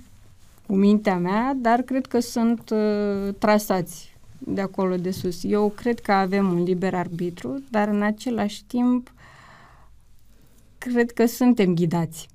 [0.67, 5.45] cu mintea mea, dar cred că sunt uh, trasați de acolo de sus.
[5.45, 9.13] Eu cred că avem un liber arbitru, dar în același timp
[10.79, 12.31] cred că suntem ghidați.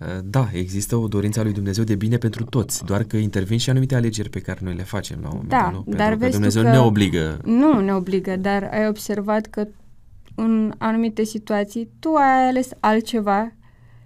[0.00, 3.58] Uh, da, există o dorință a lui Dumnezeu de bine pentru toți, doar că intervin
[3.58, 5.84] și anumite alegeri pe care noi le facem la un moment da, nu?
[5.96, 7.38] dar că Dumnezeu că ne obligă.
[7.44, 9.66] Nu ne obligă, dar ai observat că
[10.34, 13.52] în anumite situații tu ai ales altceva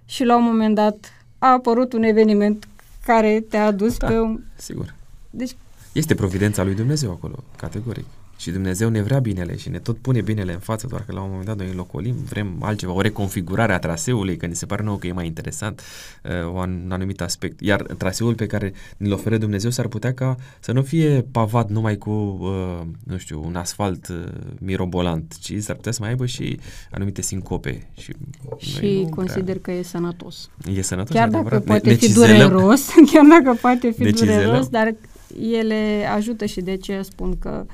[0.05, 2.69] și la un moment dat a apărut un eveniment
[3.05, 4.41] care te-a dus da, pe un...
[4.57, 4.95] sigur.
[5.31, 5.57] Deci
[5.93, 8.05] este providența lui Dumnezeu acolo, categoric.
[8.37, 11.21] Și Dumnezeu ne vrea binele și ne tot pune binele în față, doar că la
[11.21, 14.83] un moment dat noi înlocolim, vrem altceva, o reconfigurare a traseului, că ni se pare
[14.83, 15.83] nouă că e mai interesant
[16.23, 17.61] uh, un anumit aspect.
[17.61, 21.97] Iar traseul pe care ne-l oferă Dumnezeu s-ar putea ca să nu fie pavat numai
[21.97, 24.25] cu, uh, nu știu, un asfalt uh,
[24.59, 26.59] mirobolant, ci s-ar putea să mai aibă și
[26.91, 27.89] anumite sincope.
[27.99, 28.13] Și,
[28.57, 29.75] și consider prea...
[29.75, 30.51] că e sănătos.
[30.75, 34.95] E sănătos, Chiar dacă poate ne fi dureros, chiar dacă poate fi dureros, dar
[35.41, 37.67] ele ajută și de ce spun că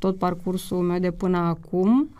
[0.00, 2.10] tot parcursul meu de până acum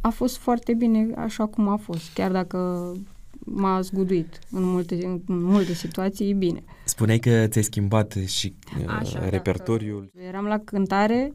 [0.00, 2.92] a fost foarte bine așa cum a fost, chiar dacă
[3.38, 6.62] m-a zguduit în multe, în multe situații, bine.
[6.84, 10.10] Spuneai că ți-ai schimbat și uh, așa, repertoriul.
[10.28, 11.32] Eram la cântare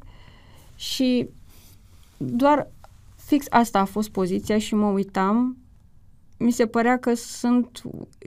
[0.76, 1.28] și
[2.18, 2.68] doar
[3.16, 5.58] fix asta a fost poziția și mă uitam.
[6.38, 7.82] Mi se părea că sunt,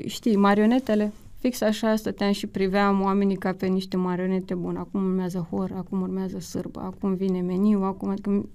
[0.06, 4.78] știi, marionetele Fix așa stăteam și priveam oamenii ca pe niște marionete bune.
[4.78, 8.08] Acum urmează hor, acum urmează sârbă, acum vine meniu, acum...
[8.08, 8.48] Adică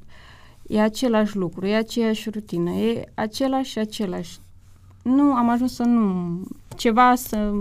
[0.67, 4.39] e același lucru, e aceeași rutină, e același și același.
[5.03, 6.41] Nu, am ajuns să nu...
[6.75, 7.51] Ceva să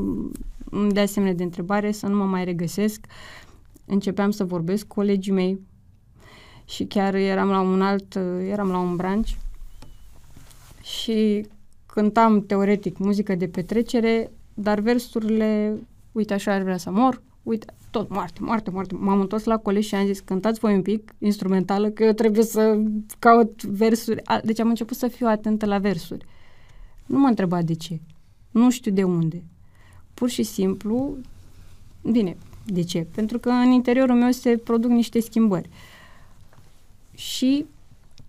[0.71, 3.07] îmi dea semne de întrebare, să nu mă mai regăsesc.
[3.87, 5.61] Începeam să vorbesc cu colegii mei
[6.65, 8.15] și chiar eram la un alt,
[8.49, 9.29] eram la un branch
[10.83, 11.47] și
[11.87, 14.31] cântam teoretic muzică de petrecere,
[14.63, 15.79] dar versurile,
[16.13, 18.95] uite așa ar vrea să mor, uite, tot moarte, moarte, moarte.
[18.95, 22.45] M-am întors la colegi și am zis, cântați voi un pic instrumentală, că eu trebuie
[22.45, 22.83] să
[23.19, 24.23] caut versuri.
[24.45, 26.25] Deci am început să fiu atentă la versuri.
[27.07, 28.01] Nu mă întreba de ce.
[28.51, 29.43] Nu știu de unde.
[30.15, 31.17] Pur și simplu,
[32.11, 33.07] bine, de ce?
[33.15, 35.69] Pentru că în interiorul meu se produc niște schimbări.
[37.15, 37.67] Și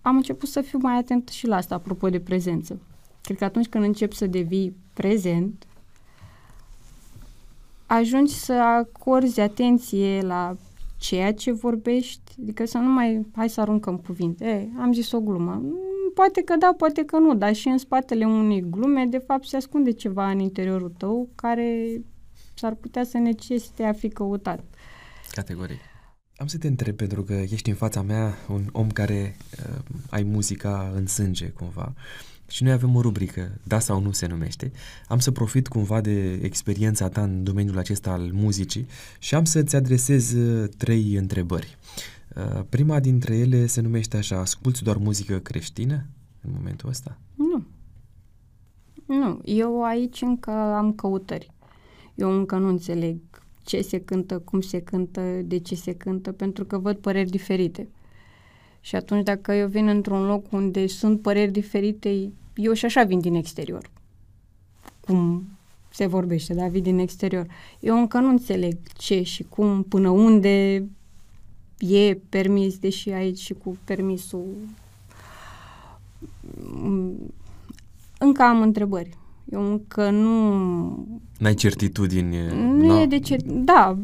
[0.00, 2.80] am început să fiu mai atent și la asta, apropo de prezență.
[3.22, 5.66] Cred că atunci când încep să devii prezent,
[7.86, 10.56] ajungi să acorzi atenție la
[10.96, 15.20] ceea ce vorbești, adică să nu mai, hai să aruncăm cuvinte, e, am zis o
[15.20, 19.18] glumă, mm, poate că da, poate că nu, dar și în spatele unei glume, de
[19.18, 22.00] fapt, se ascunde ceva în interiorul tău care
[22.54, 24.64] s-ar putea să necesite a fi căutat.
[25.30, 25.78] Categoric.
[26.36, 30.22] Am să te întreb, pentru că ești în fața mea un om care uh, ai
[30.22, 31.94] muzica în sânge, cumva.
[31.96, 34.72] Uh, și noi avem o rubrică, da sau nu se numește.
[35.08, 38.86] Am să profit cumva de experiența ta în domeniul acesta al muzicii
[39.18, 41.78] și am să-ți adresez uh, trei întrebări.
[42.36, 46.06] Uh, prima dintre ele se numește așa, asculți doar muzică creștină
[46.40, 47.18] în momentul ăsta?
[47.34, 47.64] Nu.
[49.06, 51.52] Nu, eu aici încă am căutări.
[52.14, 53.18] Eu încă nu înțeleg
[53.64, 57.88] ce se cântă, cum se cântă, de ce se cântă, pentru că văd păreri diferite.
[58.84, 63.20] Și atunci dacă eu vin într-un loc unde sunt păreri diferite, eu și așa vin
[63.20, 63.90] din exterior.
[65.00, 65.44] Cum
[65.90, 66.66] se vorbește, da?
[66.66, 67.46] Vin din exterior.
[67.80, 70.86] Eu încă nu înțeleg ce și cum, până unde
[71.78, 74.46] e permis, deși aici și cu permisul
[78.18, 79.18] încă am întrebări.
[79.44, 81.06] Eu încă nu...
[81.38, 82.36] N-ai certitudini.
[82.52, 83.36] Nu na, e de ce...
[83.46, 83.98] Da,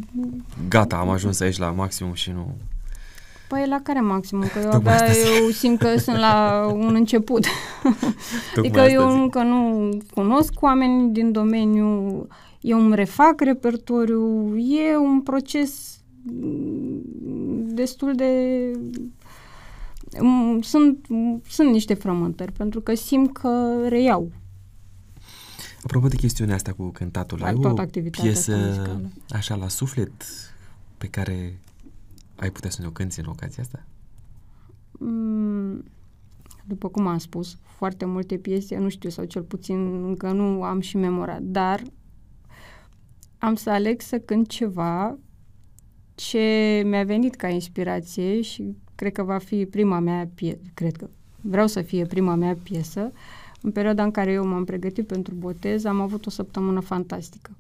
[0.69, 2.57] Gata, am ajuns aici la maximum și nu...
[3.51, 4.43] Păi la care maximum?
[4.53, 5.43] Că eu Tocmai abia asta zic.
[5.43, 7.45] eu simt că sunt la un început.
[7.83, 8.03] Tocmai
[8.57, 9.21] adică asta eu zic.
[9.21, 12.27] încă nu cunosc oamenii din domeniu,
[12.61, 17.03] eu îmi refac repertoriu, e un proces mm,
[17.75, 18.31] destul de...
[20.21, 21.07] mm, Sunt,
[21.49, 24.31] sunt niște frământări, pentru că simt că reiau
[25.85, 29.09] Apropo de chestiunea asta cu cântatul, La ai o toată activitatea asta piesă muzicală.
[29.31, 30.13] așa la suflet
[30.99, 31.59] pe care
[32.41, 33.87] ai putea să ne o cânti în ocazia asta?
[34.93, 35.85] Mm,
[36.65, 40.81] după cum am spus, foarte multe piese, nu știu, sau cel puțin încă nu am
[40.81, 41.83] și memorat, dar
[43.39, 45.19] am să aleg să cânt ceva
[46.15, 51.09] ce mi-a venit ca inspirație și cred că va fi prima mea piesă, cred că
[51.41, 53.13] vreau să fie prima mea piesă.
[53.63, 57.51] În perioada în care eu m-am pregătit pentru botez, am avut o săptămână fantastică.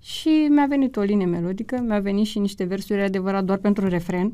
[0.00, 4.32] Și mi-a venit o linie melodică, mi-a venit și niște versuri adevărat doar pentru refren.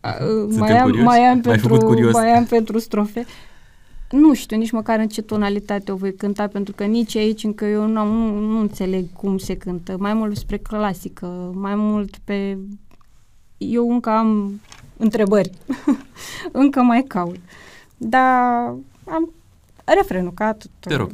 [0.00, 1.04] A, Suntem mai, am, curioși.
[1.04, 2.12] mai, am M-ai făcut pentru, curios.
[2.12, 3.24] mai am pentru strofe.
[4.10, 7.64] Nu știu nici măcar în ce tonalitate o voi cânta, pentru că nici aici încă
[7.64, 9.96] eu nu, am- nu, nu înțeleg cum se cântă.
[9.98, 12.58] Mai mult spre clasică, mai mult pe...
[13.58, 14.60] Eu încă am
[14.96, 15.50] întrebări.
[16.52, 17.36] încă mai caut.
[17.96, 18.74] Dar
[19.04, 19.32] am
[19.84, 20.70] refrenul, ca atât.
[20.80, 21.10] Te rog.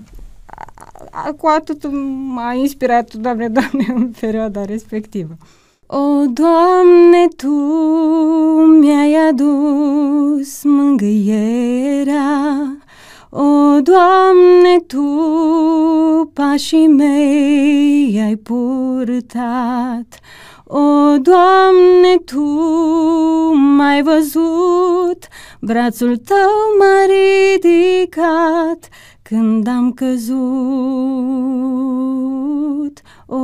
[1.24, 1.86] A- Cu atât
[2.34, 5.36] m-a inspirat, Doamne, Doamne, în perioada respectivă.
[5.86, 7.50] O, Doamne, Tu
[8.80, 12.26] mi-ai adus mângâierea,
[13.30, 15.04] O, Doamne, Tu
[16.32, 20.20] pașii mei ai purtat,
[20.64, 22.42] O, Doamne, Tu
[23.54, 25.26] m-ai văzut,
[25.60, 28.88] brațul Tău m-a ridicat
[29.28, 30.36] când am căzut,
[33.26, 33.36] o,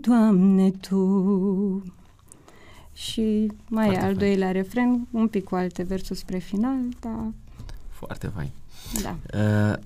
[0.00, 1.82] Doamne, Tu.
[2.92, 4.18] Și mai Foarte e al fain.
[4.18, 7.32] doilea refren, un pic cu alte versuri spre final, dar
[7.88, 8.50] Foarte fain.
[9.02, 9.16] da.
[9.38, 9.76] Uh,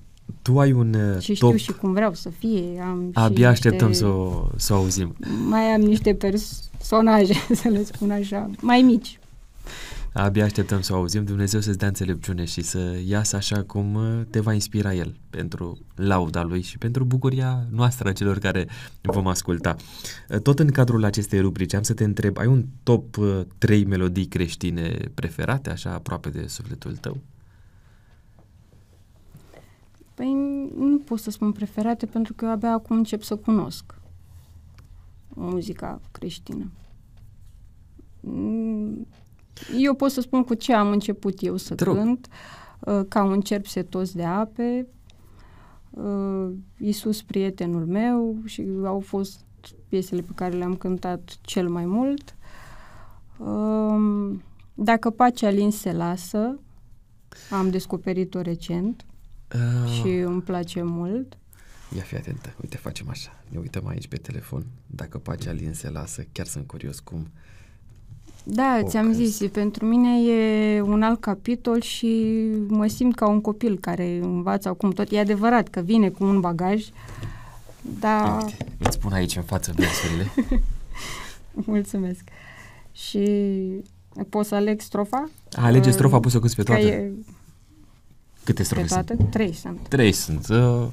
[0.41, 2.81] tu ai un uh, Și știu top, și cum vreau să fie.
[2.81, 5.15] Am și abia așteptăm niște, să o, să o auzim.
[5.47, 9.19] Mai am niște personaje, să le spun așa, mai mici.
[10.13, 11.23] Abia așteptăm să o auzim.
[11.23, 15.77] Dumnezeu să-ți dea înțelepciune și să iasă așa cum uh, te va inspira El pentru
[15.95, 18.67] lauda Lui și pentru bucuria noastră a celor care
[19.01, 19.75] vom asculta.
[20.29, 23.85] Uh, Tot în cadrul acestei rubrici am să te întreb, ai un top uh, 3
[23.85, 27.17] melodii creștine preferate, așa aproape de sufletul tău?
[30.13, 30.33] Păi
[30.77, 33.99] nu pot să spun preferate pentru că eu abia acum încep să cunosc
[35.27, 36.71] muzica creștină.
[39.71, 41.95] Mm, Eu pot să spun cu ce am început eu să Te rog.
[41.95, 42.27] cânt,
[42.79, 44.87] uh, ca un cerb setos de ape,
[45.89, 49.39] uh, Iisus prietenul meu și au fost
[49.87, 52.35] piesele pe care le-am cântat cel mai mult.
[53.37, 54.43] Um,
[54.73, 56.59] Dacă pacea lin se lasă,
[57.49, 59.05] am descoperit-o recent
[59.55, 61.37] Uh, și îmi place mult.
[61.95, 65.89] Ia fi atentă, uite facem așa, ne uităm aici pe telefon, dacă pacea Lin se
[65.89, 67.27] lasă, chiar sunt curios cum...
[68.43, 72.31] Da, O, ți-am că- zis, pentru mine e un alt capitol și
[72.67, 75.11] mă simt ca un copil care învață acum tot.
[75.11, 76.91] E adevărat că vine cu un bagaj, Ia
[77.99, 80.31] dar uite, îți pun aici în față versurile.
[81.53, 82.21] mulțumesc.
[82.91, 83.27] Și
[84.29, 85.29] pot să aleg strofa?
[85.55, 86.87] Alege Uh, strofa, pus-o câți pe Că toate.
[86.87, 87.11] e
[88.43, 89.05] Câte pe strofe sunt?
[89.05, 89.23] toate?
[89.23, 89.79] Trei sunt.
[89.87, 90.47] Trei sunt.
[90.49, 90.87] Uh,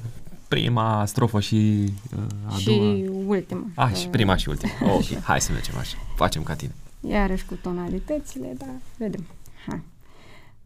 [0.47, 1.83] prima strofă și
[2.15, 3.23] uh, a și doua.
[3.27, 3.65] ultima.
[3.75, 4.71] Ah, și Uh, prima și ultima.
[4.95, 5.97] Ok, hai să mergem așa.
[6.15, 6.73] Facem ca tine.
[7.01, 9.25] Iarăși cu tonalitățile, dar vedem.
[9.67, 9.81] Hai.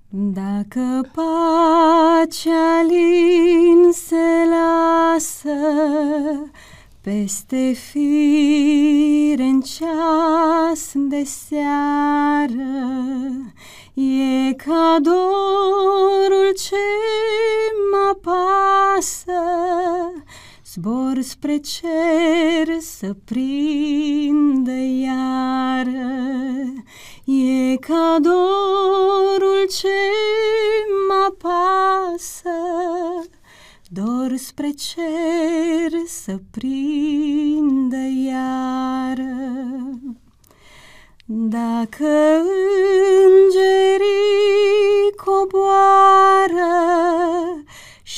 [0.10, 5.60] Dacă pacea lin se lasă
[7.02, 12.74] peste fire în ceas de seară,
[13.94, 16.86] e ca dorul ce
[17.92, 19.42] mă pasă,
[20.74, 26.12] Zbor spre cer să prindă iară,
[27.26, 30.02] E ca dorul ce
[31.08, 32.60] mă pasă,
[33.88, 39.36] Dor spre cer să prindă iară.
[41.26, 42.42] Dacă
[43.26, 46.34] îngerii coboară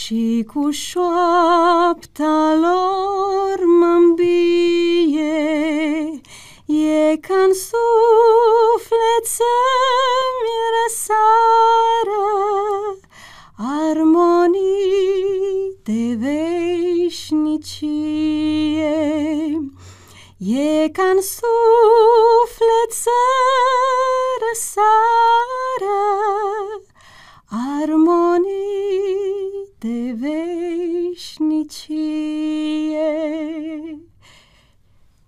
[0.02, 5.32] și cu șoapta lor mă îmbie,
[6.66, 12.26] E ca-n suflet să-mi răsară
[13.90, 16.18] Armonii de
[17.06, 17.56] veșnicie.
[20.38, 23.20] E ca-n suflet să
[24.50, 26.00] răsară
[27.48, 28.56] armonii
[29.78, 31.96] de veșnicie.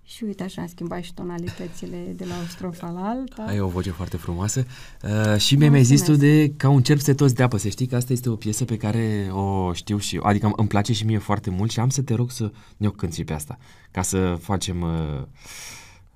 [0.04, 3.44] Și uite așa am schimbat și tonalitățile de la o strofă la alta.
[3.48, 4.66] Ai o voce foarte frumoasă.
[5.04, 7.58] Uh, și mi-ai mai zis tu de ca un cerb setos de apă.
[7.58, 10.94] Să știi că asta este o piesă pe care o știu și adică îmi place
[10.94, 13.58] și mie foarte mult și am să te rog să ne o cânti pe asta.
[13.92, 15.22] Ca să facem uh,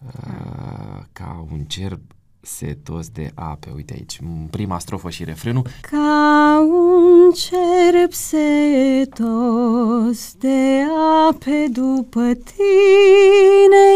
[0.06, 2.02] uh, ca un cerb
[2.42, 3.72] setos de ape.
[3.76, 4.20] Uite aici,
[4.50, 5.66] prima strofă și refrenul.
[5.82, 9.16] Ca un cerb setos
[10.40, 10.84] de
[11.28, 13.88] ape după tine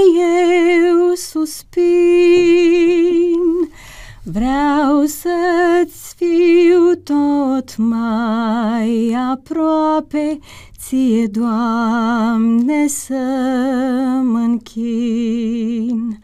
[0.89, 1.83] eu suspin.
[4.23, 10.39] Vreau să-ți fiu tot mai aproape,
[10.77, 13.13] ție, Doamne, să
[14.23, 16.19] mă închin.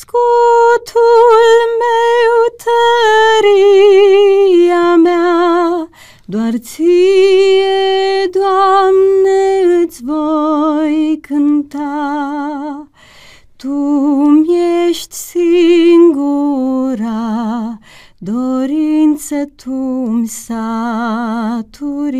[0.00, 1.48] Scutul
[1.82, 2.34] meu,
[2.64, 5.88] tăria mea,
[6.24, 9.42] doar ție, Doamne,
[9.84, 12.88] îți voi cânta.
[13.56, 13.74] Tu
[14.88, 17.12] ești singura
[18.18, 22.18] dorință, tu-mi saturi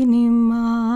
[0.00, 0.88] inima.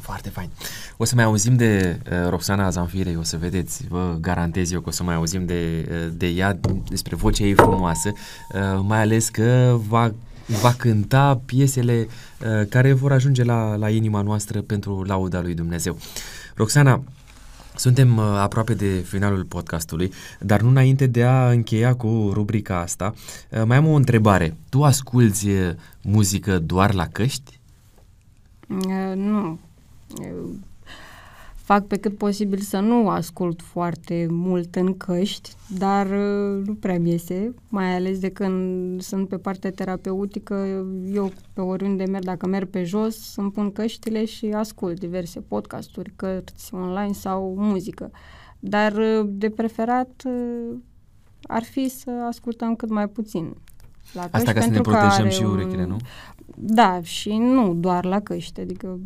[0.00, 0.48] Foarte fain.
[0.96, 4.88] O să mai auzim de uh, Roxana Zanfirei, o să vedeți, vă garantez eu că
[4.88, 9.28] o să mai auzim de, uh, de ea, despre vocea ei frumoasă, uh, mai ales
[9.28, 10.14] că va,
[10.46, 15.96] va cânta piesele uh, care vor ajunge la, la inima noastră pentru lauda lui Dumnezeu.
[16.54, 17.02] Roxana,
[17.76, 23.14] suntem uh, aproape de finalul podcastului, dar nu înainte de a încheia cu rubrica asta,
[23.50, 24.56] uh, mai am o întrebare.
[24.68, 25.70] Tu asculți uh,
[26.02, 27.60] muzică doar la căști?
[28.68, 29.58] Uh, nu.
[30.22, 30.56] Eu
[31.64, 36.98] fac pe cât posibil să nu ascult foarte mult în căști, dar uh, nu prea
[36.98, 42.46] mi iese, mai ales de când sunt pe partea terapeutică, eu pe oriunde merg, dacă
[42.46, 48.10] merg pe jos, îmi pun căștile și ascult diverse podcasturi, cărți online sau muzică.
[48.58, 50.76] Dar uh, de preferat uh,
[51.42, 53.56] ar fi să ascultăm cât mai puțin.
[54.12, 55.88] La căști, Asta ca să ne protejăm și urechile, un...
[55.88, 55.96] nu?
[56.56, 58.98] Da, și nu doar la căști, adică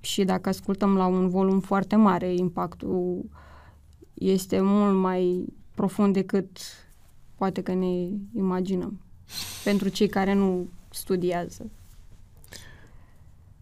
[0.00, 3.24] și dacă ascultăm la un volum foarte mare, impactul
[4.14, 5.44] este mult mai
[5.74, 6.58] profund decât
[7.34, 9.00] poate că ne imaginăm.
[9.64, 11.70] Pentru cei care nu studiază.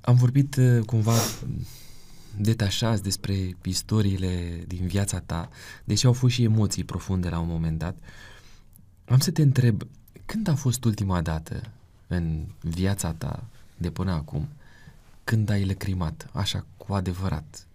[0.00, 1.14] Am vorbit uh, cumva
[2.36, 5.48] detașați despre istoriile din viața ta,
[5.84, 7.96] deși au fost și emoții profunde la un moment dat.
[9.04, 9.82] Am să te întreb,
[10.24, 11.60] când a fost ultima dată
[12.06, 13.44] în viața ta
[13.76, 14.48] de până acum
[15.28, 17.66] când ai lăcrimat, așa cu adevărat,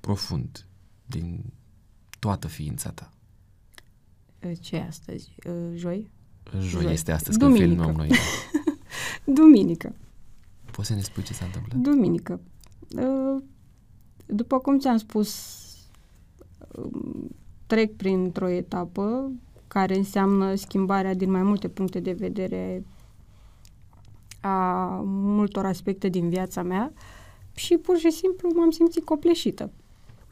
[0.00, 0.66] profund,
[1.06, 1.44] din
[2.18, 3.10] toată ființa ta?
[4.60, 5.34] Ce e astăzi?
[5.74, 6.10] Joi?
[6.58, 6.92] Joi, Joi.
[6.92, 7.64] este astăzi, Duminică.
[7.64, 8.10] când filmăm noi.
[9.38, 9.94] Duminică.
[10.70, 11.80] Poți să ne spui ce s-a întâmplat?
[11.80, 12.40] Duminică.
[14.26, 15.58] După cum ți-am spus,
[17.66, 19.32] trec printr-o etapă
[19.68, 22.84] care înseamnă schimbarea din mai multe puncte de vedere
[24.42, 26.92] a multor aspecte din viața mea
[27.54, 29.70] și pur și simplu m-am simțit copleșită.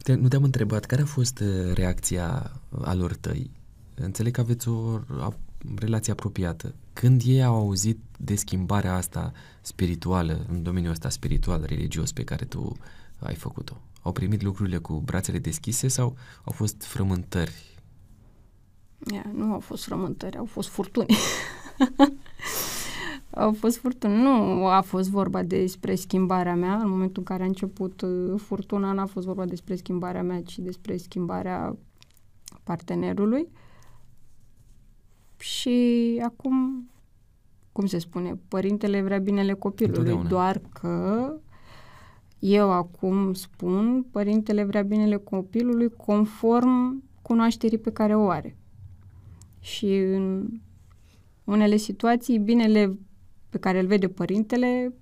[0.03, 2.51] Te, nu te-am întrebat care a fost uh, reacția
[2.81, 3.51] alor tăi.
[3.95, 5.33] Înțeleg că aveți o a,
[5.75, 6.75] relație apropiată.
[6.93, 9.31] Când ei au auzit de schimbarea asta
[9.61, 12.77] spirituală, în domeniul ăsta spiritual, religios pe care tu
[13.19, 17.79] ai făcut-o, au primit lucrurile cu brațele deschise sau au fost frământări?
[19.11, 21.15] Yeah, nu au fost frământări, au fost furtuni.
[23.33, 24.21] Au fost furtuni.
[24.21, 26.75] Nu a fost vorba despre schimbarea mea.
[26.77, 30.59] În momentul în care a început uh, furtuna, n-a fost vorba despre schimbarea mea, ci
[30.59, 31.77] despre schimbarea
[32.63, 33.47] partenerului.
[35.37, 36.85] Și acum,
[37.71, 40.29] cum se spune, părintele vrea binele copilului, Întotdeauna.
[40.29, 41.33] doar că
[42.39, 48.57] eu acum spun, părintele vrea binele copilului conform cunoașterii pe care o are.
[49.59, 50.47] Și în
[51.43, 52.97] unele situații, binele
[53.51, 54.93] pe care îl vede părintele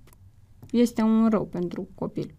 [0.70, 2.34] este un rău pentru copil.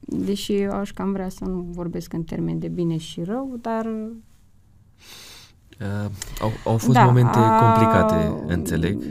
[0.00, 3.86] Deși eu aș cam vrea să nu vorbesc în termen de bine și rău, dar...
[5.80, 6.10] Uh,
[6.40, 9.02] au, au fost da, momente a, complicate, înțeleg,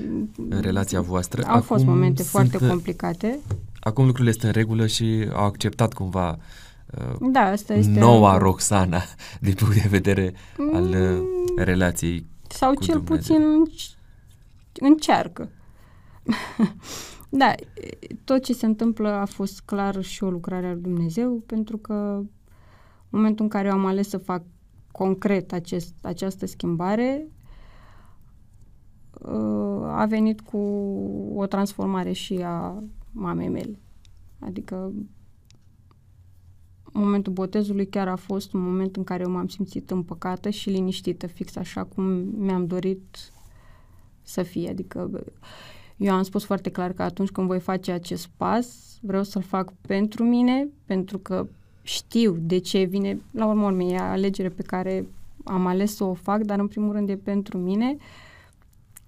[0.49, 1.43] în relația voastră.
[1.43, 3.39] Au acum fost momente sunt, foarte complicate.
[3.79, 6.37] Acum lucrurile sunt în regulă și au acceptat cumva
[6.97, 9.01] uh, da, asta este noua Roxana
[9.41, 10.33] din punct de vedere
[10.73, 11.21] al uh,
[11.55, 13.15] relației Sau cu cel Dumnezeu.
[13.15, 13.71] puțin
[14.73, 15.49] încearcă.
[17.31, 17.53] Da,
[18.23, 21.93] tot ce se întâmplă a fost clar și o lucrare a lui Dumnezeu, pentru că
[21.93, 22.27] în
[23.09, 24.43] momentul în care eu am ales să fac
[24.91, 27.27] concret acest, această schimbare,
[29.21, 30.57] uh, a venit cu
[31.35, 33.79] o transformare și a mamei mele.
[34.39, 34.91] Adică
[36.93, 41.27] momentul botezului chiar a fost un moment în care eu m-am simțit împăcată și liniștită,
[41.27, 42.03] fix așa cum
[42.37, 43.31] mi-am dorit
[44.29, 44.69] să fie.
[44.69, 45.09] Adică
[45.97, 48.67] eu am spus foarte clar că atunci când voi face acest pas,
[49.01, 51.47] vreau să-l fac pentru mine, pentru că
[51.81, 55.07] știu de ce vine, la urmă urmă, e alegere pe care
[55.43, 57.97] am ales să o fac, dar în primul rând e pentru mine.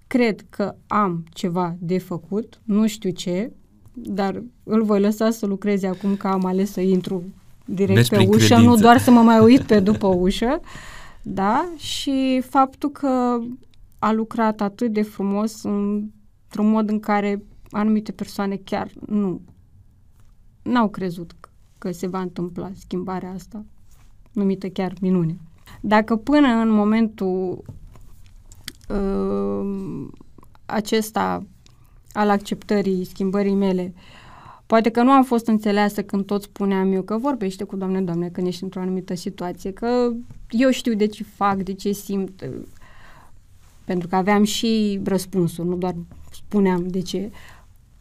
[0.06, 3.52] Cred că am ceva de făcut, nu știu ce,
[3.92, 7.24] dar îl voi lăsa să lucreze acum că am ales să intru
[7.64, 8.62] direct deci, pe ușă, credință.
[8.62, 10.60] nu doar să mă mai uit pe după ușă,
[11.22, 11.68] da?
[11.76, 13.38] Și faptul că
[14.02, 19.40] a lucrat atât de frumos într-un mod în care anumite persoane chiar nu
[20.62, 21.32] n-au crezut
[21.78, 23.64] că se va întâmpla schimbarea asta,
[24.32, 25.36] numită chiar minune.
[25.80, 27.62] Dacă până în momentul
[28.88, 30.08] uh,
[30.66, 31.46] acesta
[32.12, 33.94] al acceptării schimbării mele,
[34.66, 38.28] poate că nu am fost înțeleasă când tot spuneam eu că vorbește cu Doamne, Doamne,
[38.28, 40.12] când ești într-o anumită situație, că
[40.50, 42.44] eu știu de ce fac, de ce simt,
[43.84, 45.94] pentru că aveam și răspunsul, nu doar
[46.30, 47.30] spuneam de ce.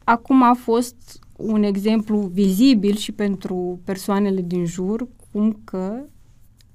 [0.04, 6.04] Acum a fost un exemplu vizibil și pentru persoanele din jur, cum că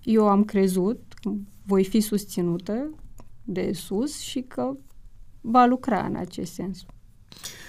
[0.03, 1.01] eu am crezut,
[1.63, 2.91] voi fi susținută
[3.45, 4.77] de sus și că
[5.41, 6.85] va lucra în acest sens.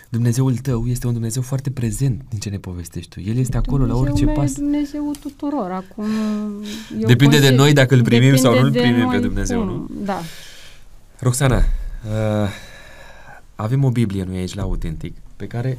[0.10, 3.30] Dumnezeul tău este un Dumnezeu foarte prezent din ce ne povestești tu.
[3.30, 4.54] El este acolo Dumnezeu la orice pas.
[4.54, 5.72] Dumnezeu tuturor.
[5.72, 6.06] Acum,
[7.00, 9.68] eu Depinde consider, de noi dacă îl primim sau nu îl primim pe Dumnezeu, cum,
[9.68, 9.90] nu?
[10.06, 10.20] Da.
[11.20, 12.50] Roxana, uh,
[13.56, 15.78] avem o Biblie noi aici la Autentic pe care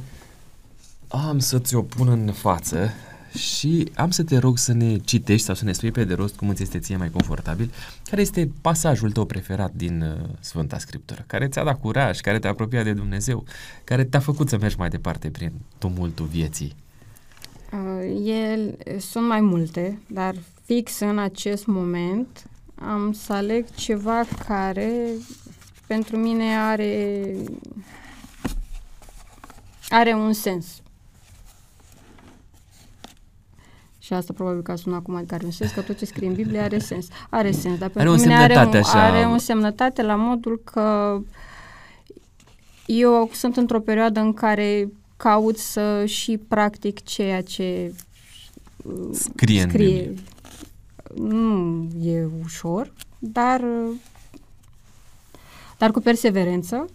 [1.07, 2.89] am să ți-o pun în față
[3.37, 6.35] și am să te rog să ne citești sau să ne spui pe de rost
[6.35, 7.71] cum îți este ție mai confortabil,
[8.09, 12.49] care este pasajul tău preferat din uh, Sfânta Scriptură, care ți-a dat curaj, care te-a
[12.49, 13.43] apropiat de Dumnezeu,
[13.83, 16.75] care te-a făcut să mergi mai departe prin tumultul vieții.
[17.71, 20.35] Uh, el, sunt mai multe, dar
[20.65, 22.48] fix în acest moment
[22.87, 24.91] am să aleg ceva care
[25.87, 27.35] pentru mine are
[29.89, 30.81] are un sens.
[33.97, 36.33] Și asta probabil că a sunat acum care un sens, că tot ce scrie în
[36.33, 37.07] Biblie are sens.
[37.29, 39.03] Are sens, dar pentru are mine are un, așa...
[39.03, 41.19] are o semnătate la modul că
[42.85, 47.93] eu sunt într-o perioadă în care caut să și practic ceea ce
[49.11, 50.13] scrie, scrie.
[51.15, 53.63] Nu e ușor, dar
[55.79, 56.85] dar cu perseverență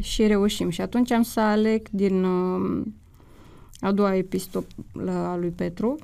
[0.00, 0.70] și reușim.
[0.70, 2.82] Și atunci am să aleg din uh,
[3.80, 5.98] a doua epistolă a lui Petru.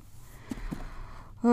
[1.41, 1.51] Uh,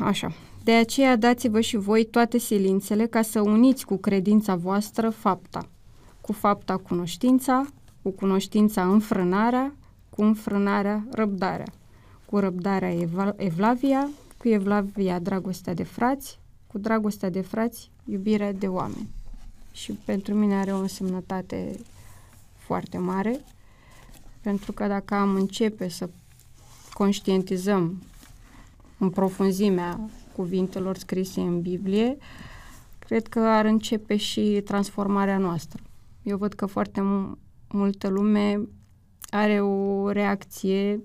[0.00, 0.32] așa.
[0.64, 5.68] De aceea dați-vă și voi toate silințele ca să uniți cu credința voastră fapta.
[6.20, 7.66] Cu fapta cunoștința,
[8.02, 9.74] cu cunoștința înfrânarea,
[10.10, 11.66] cu înfrânarea răbdarea.
[12.24, 12.94] Cu răbdarea
[13.36, 19.08] evlavia, cu evlavia dragostea de frați, cu dragostea de frați iubirea de oameni.
[19.72, 21.78] Și pentru mine are o însemnătate
[22.54, 23.40] foarte mare
[24.40, 26.08] pentru că dacă am începe să
[26.92, 28.02] conștientizăm
[28.98, 30.00] în profunzimea
[30.36, 32.16] cuvintelor scrise în Biblie,
[32.98, 35.82] cred că ar începe și transformarea noastră.
[36.22, 37.02] Eu văd că foarte
[37.68, 38.60] multă lume
[39.30, 41.02] are o reacție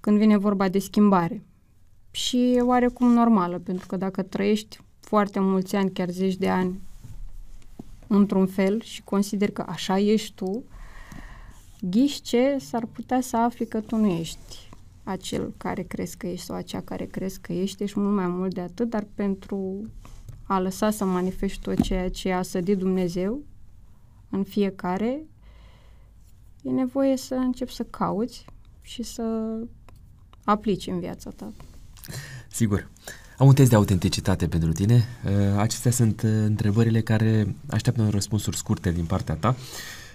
[0.00, 1.42] când vine vorba de schimbare.
[2.14, 6.80] Și e oarecum normală, pentru că dacă trăiești foarte mulți ani, chiar zeci de ani,
[8.06, 10.64] într-un fel și consider că așa ești tu,
[11.80, 14.70] ghiși ce s-ar putea să afli că tu nu ești
[15.04, 18.54] acel care crezi că ești sau acea care crezi că ești, ești mult mai mult
[18.54, 19.90] de atât, dar pentru
[20.42, 23.40] a lăsa să manifesti tot ceea ce a sădit Dumnezeu
[24.30, 25.22] în fiecare,
[26.62, 28.44] e nevoie să începi să cauți
[28.80, 29.56] și să
[30.44, 31.52] aplici în viața ta.
[32.48, 32.88] Sigur.
[33.38, 35.04] Am un test de autenticitate pentru tine.
[35.24, 39.56] Uh, acestea sunt uh, întrebările care așteaptă un răspunsuri scurte din partea ta.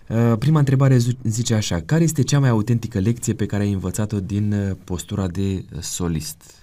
[0.09, 4.19] Uh, prima întrebare zice așa, care este cea mai autentică lecție pe care ai învățat-o
[4.19, 6.55] din uh, postura de solist?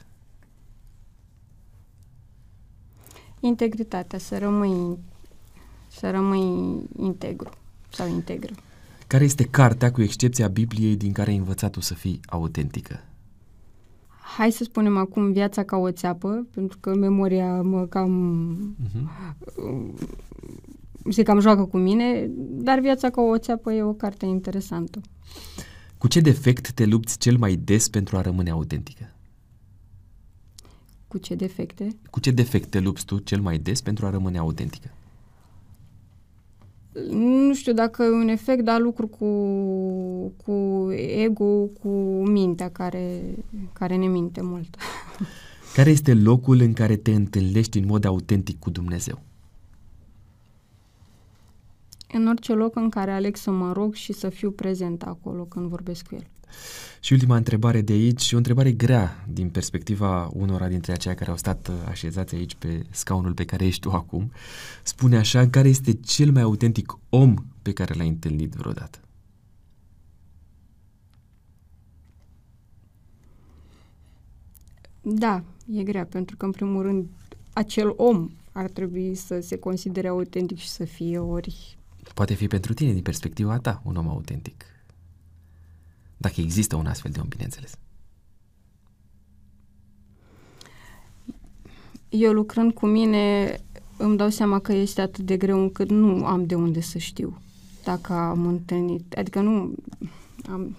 [3.41, 4.99] Integritatea, să rămâi,
[5.89, 7.51] să rămâi integru
[7.89, 8.53] sau integră.
[9.07, 13.03] Care este cartea, cu excepția Bibliei, din care ai învățat-o să fii autentică?
[14.37, 19.35] Hai să spunem acum viața ca o țeapă, pentru că memoria mă cam uh-huh
[21.11, 25.01] se cam joacă cu mine, Dar Viața ca o țeapă e o carte interesantă.
[25.99, 29.15] Cu ce defect te lupți cel mai des pentru a rămâne autentică?
[31.09, 31.97] Cu ce defecte?
[32.11, 34.94] Cu ce defect te lupți tu cel mai des pentru a rămâne autentică?
[37.11, 39.27] Nu știu dacă e un efect, dar lucru cu,
[40.45, 41.89] cu ego, cu
[42.27, 43.21] mintea care,
[43.73, 44.77] care ne minte mult.
[45.75, 49.21] Care este locul în care te întâlnești în mod autentic cu Dumnezeu?
[52.13, 55.69] În orice loc în care aleg să mă rog și să fiu prezent acolo când
[55.69, 56.27] vorbesc cu El.
[57.01, 61.37] Și ultima întrebare de aici, o întrebare grea din perspectiva unora dintre aceia care au
[61.37, 64.33] stat uh, așezați aici pe scaunul pe care ești tu acum.
[64.83, 68.99] Spune așa, care este cel mai autentic om pe care l-ai întâlnit vreodată?
[75.01, 75.43] Da,
[75.73, 77.09] e grea, pentru că, în primul rând,
[77.53, 81.79] acel om ar trebui să se considere autentic și să fie ori...
[82.15, 84.65] Poate fi pentru tine, din perspectiva ta, un om autentic.
[86.25, 87.73] Dacă există un astfel de om, bineînțeles.
[92.09, 93.57] Eu lucrând cu mine
[93.97, 97.39] îmi dau seama că este atât de greu încât nu am de unde să știu
[97.85, 99.13] dacă am întâlnit.
[99.13, 99.75] Adică nu
[100.51, 100.77] am...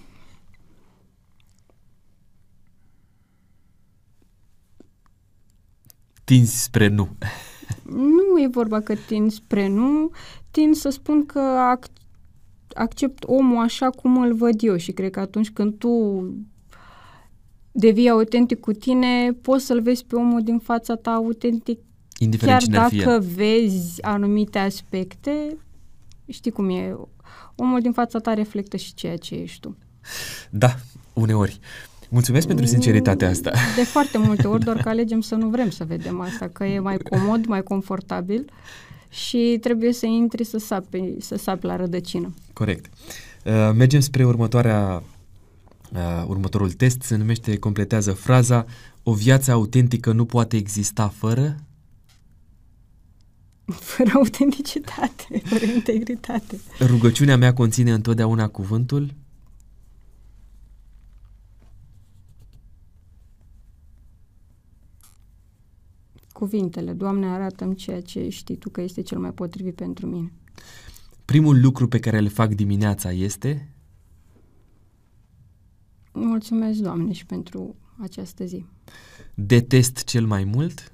[6.24, 7.10] Tinzi spre nu.
[7.84, 10.12] Nu e vorba că tind spre nu,
[10.52, 12.05] tind să spun că ac-
[12.76, 16.24] accept omul așa cum îl văd eu și cred că atunci când tu
[17.72, 21.80] devii autentic cu tine, poți să-l vezi pe omul din fața ta autentic
[22.18, 23.34] Indiferent chiar cine dacă fie.
[23.36, 25.58] vezi anumite aspecte,
[26.28, 26.96] știi cum e,
[27.56, 29.78] omul din fața ta reflectă și ceea ce ești tu.
[30.50, 30.76] Da,
[31.14, 31.60] uneori.
[32.10, 33.52] Mulțumesc pentru sinceritatea asta.
[33.76, 36.80] De foarte multe ori, doar că alegem să nu vrem să vedem asta, că e
[36.80, 38.46] mai comod, mai confortabil
[39.16, 42.34] și trebuie să intri să sapi, să sapi la rădăcină.
[42.54, 42.94] Corect.
[43.46, 45.04] Uh, mergem spre următoarea,
[45.94, 48.66] uh, următorul test, se numește Completează fraza
[49.04, 51.56] O viață autentică nu poate exista fără...
[53.96, 56.60] Fără autenticitate, fără integritate.
[56.80, 59.14] Rugăciunea mea conține întotdeauna cuvântul...
[66.36, 70.32] Cuvintele, Doamne, arată-mi ceea ce știi Tu că este cel mai potrivit pentru mine.
[71.26, 73.70] Primul lucru pe care îl fac dimineața este...
[76.14, 78.66] Mulțumesc, Doamne, și pentru această zi.
[79.34, 80.94] Detest cel mai mult...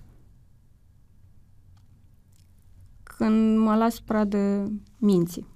[3.03, 5.47] Când mă las pradă minții.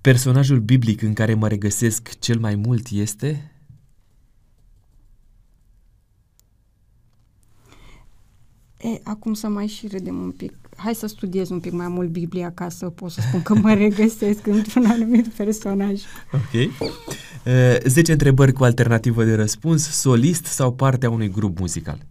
[0.00, 3.51] Personajul biblic în care mă regăsesc cel mai mult este...
[8.82, 10.52] E, acum să mai și redem un pic.
[10.76, 13.74] Hai să studiez un pic mai mult Biblia ca să pot să spun că mă
[13.74, 16.00] regăsesc într-un anumit personaj.
[16.32, 16.52] Ok.
[16.52, 22.06] Uh, 10 întrebări cu alternativă de răspuns, solist sau parte a unui grup muzical?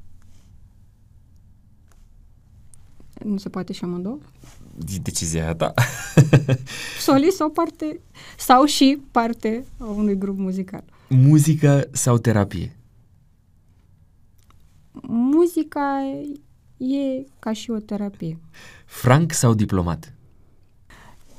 [3.26, 4.19] Nu se poate și amândouă?
[4.93, 5.73] E Decizia ta.
[6.99, 7.99] Solist sau parte,
[8.38, 10.84] sau și parte a unui grup muzical.
[11.07, 12.76] Muzică sau terapie?
[15.07, 16.03] Muzica
[16.81, 18.37] e ca și o terapie.
[18.85, 20.13] Frank sau diplomat?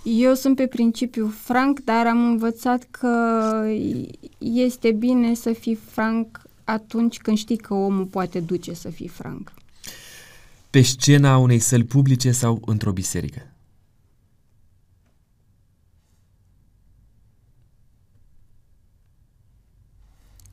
[0.03, 3.65] Eu sunt pe principiu franc, dar am învățat că
[4.39, 9.53] este bine să fii franc atunci când știi că omul poate duce să fii franc.
[10.71, 13.47] Pe scena unei săli publice sau într-o biserică?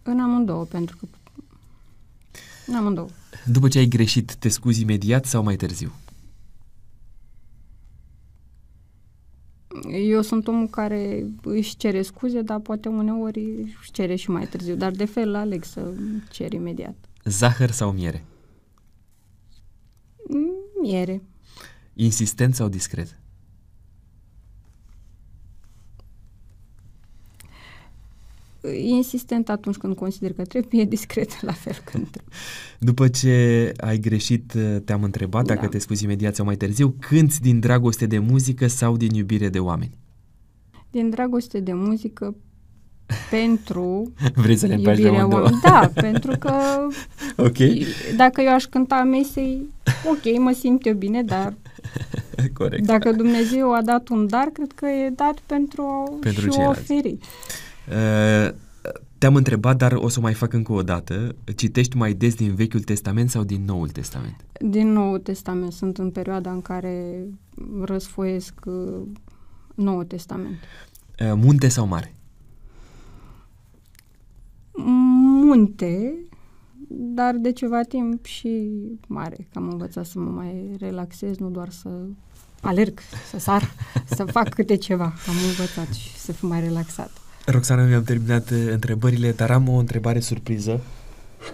[0.03, 1.07] În amândouă, pentru că
[2.65, 3.09] în amândouă.
[3.45, 5.91] După ce ai greșit, te scuzi imediat sau mai târziu?
[9.91, 14.75] Eu sunt omul care își cere scuze, dar poate uneori își cere și mai târziu.
[14.75, 15.93] Dar de fel aleg să
[16.31, 16.95] cer imediat.
[17.23, 18.23] Zahăr sau miere?
[20.81, 21.21] Miere.
[21.93, 23.19] Insistent sau discret?
[28.83, 32.35] Insistent atunci când consider că trebuie, discret la fel când trebuie.
[32.79, 34.53] După ce ai greșit,
[34.85, 35.67] te-am întrebat dacă Da.
[35.67, 39.59] te scuzi imediat sau mai târziu, cânți din dragoste de muzică sau din iubire de
[39.59, 39.97] oameni?
[40.91, 42.35] Din dragoste de muzică
[43.29, 45.41] pentru Vrei să le împaci de iubirea amândouă?
[45.43, 45.71] oamenilor.
[45.93, 46.51] Da, pentru că
[47.47, 47.57] Ok,
[48.15, 49.61] dacă eu aș cânta mesei,
[50.09, 51.53] ok, mă simt eu bine, dar
[52.53, 52.85] corect.
[52.85, 56.51] dacă Dumnezeu a dat un dar, cred că e dat pentru a Pentru și o
[56.51, 56.79] ceilalți.
[56.91, 57.17] oferi.
[57.89, 58.53] Uh,
[59.17, 61.35] te-am întrebat, dar o să o mai fac încă o dată.
[61.55, 64.45] Citești mai des din Vechiul Testament sau din Noul Testament?
[64.59, 67.25] Din Nou Testament sunt în perioada în care
[67.81, 69.01] răsfoiesc uh,
[69.75, 70.55] Noul Testament.
[71.19, 72.13] Uh, munte sau mare?
[75.41, 76.13] Munte,
[76.89, 78.71] dar de ceva timp și
[79.07, 81.89] mare, că am învățat să mă mai relaxez, nu doar să
[82.61, 82.99] alerg,
[83.29, 83.71] să sar,
[84.05, 85.03] să fac câte ceva.
[85.03, 87.11] Am învățat și să fiu mai relaxat.
[87.45, 90.81] Roxana, mi-am terminat uh, întrebările, dar am o întrebare surpriză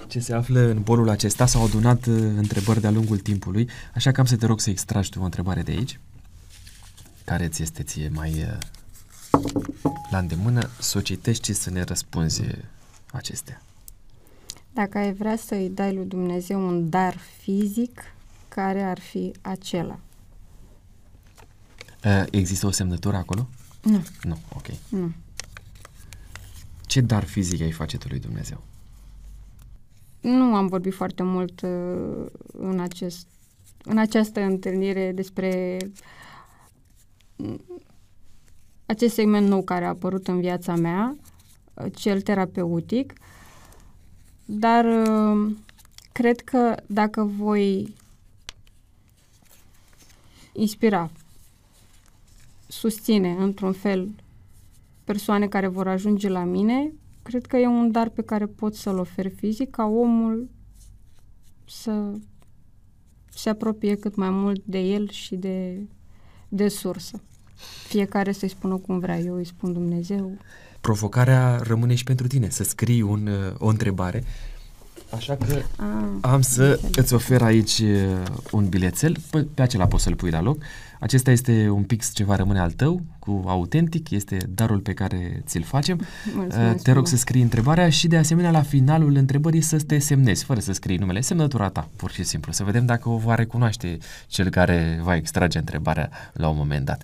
[0.07, 1.45] ce se află în bolul acesta.
[1.45, 5.09] S-au adunat uh, întrebări de-a lungul timpului, așa că am să te rog să extragi
[5.09, 5.99] tu o întrebare de aici,
[7.25, 9.43] care ți este ție mai uh,
[10.09, 12.43] la îndemână, să o citești și să ne răspunzi
[13.11, 13.61] acestea.
[14.73, 18.03] Dacă ai vrea să-i dai lui Dumnezeu un dar fizic,
[18.47, 19.99] care ar fi acela?
[22.31, 23.47] Există o semnătură acolo?
[23.81, 24.05] Nu.
[24.23, 24.65] Nu, ok.
[24.89, 25.13] Nu.
[26.95, 28.63] Ce dar fizic ai face tu lui Dumnezeu?
[30.21, 33.27] Nu am vorbit foarte mult uh, în, acest,
[33.83, 35.77] în această întâlnire despre
[37.35, 37.61] mm,
[38.85, 41.17] acest segment nou care a apărut în viața mea,
[41.73, 43.13] uh, cel terapeutic,
[44.45, 45.55] dar uh,
[46.11, 47.95] cred că dacă voi
[50.53, 51.09] inspira,
[52.67, 54.09] susține într-un fel
[55.05, 58.97] persoane care vor ajunge la mine, cred că e un dar pe care pot să-l
[58.97, 60.49] ofer fizic ca omul
[61.65, 62.11] să
[63.29, 65.87] se apropie cât mai mult de el și de,
[66.49, 67.21] de sursă.
[67.87, 70.37] Fiecare să-i spună cum vrea, eu îi spun Dumnezeu.
[70.81, 74.23] Provocarea rămâne și pentru tine, să scrii un, o întrebare
[75.09, 75.83] Așa că A,
[76.21, 76.97] ah, am să înțeleg.
[76.97, 80.57] îți ofer aici uh, un bilețel, pe, pe acela poți să-l pui la loc.
[80.99, 85.43] Acesta este un pix ce va rămâne al tău, cu autentic, este darul pe care
[85.45, 86.01] ți-l facem.
[86.35, 89.99] Mulțumesc, uh, te rog să scrii întrebarea și de asemenea la finalul întrebării să te
[89.99, 93.35] semnezi, fără să scrii numele, semnătura ta, pur și simplu, să vedem dacă o va
[93.35, 97.03] recunoaște cel care va extrage întrebarea la un moment dat.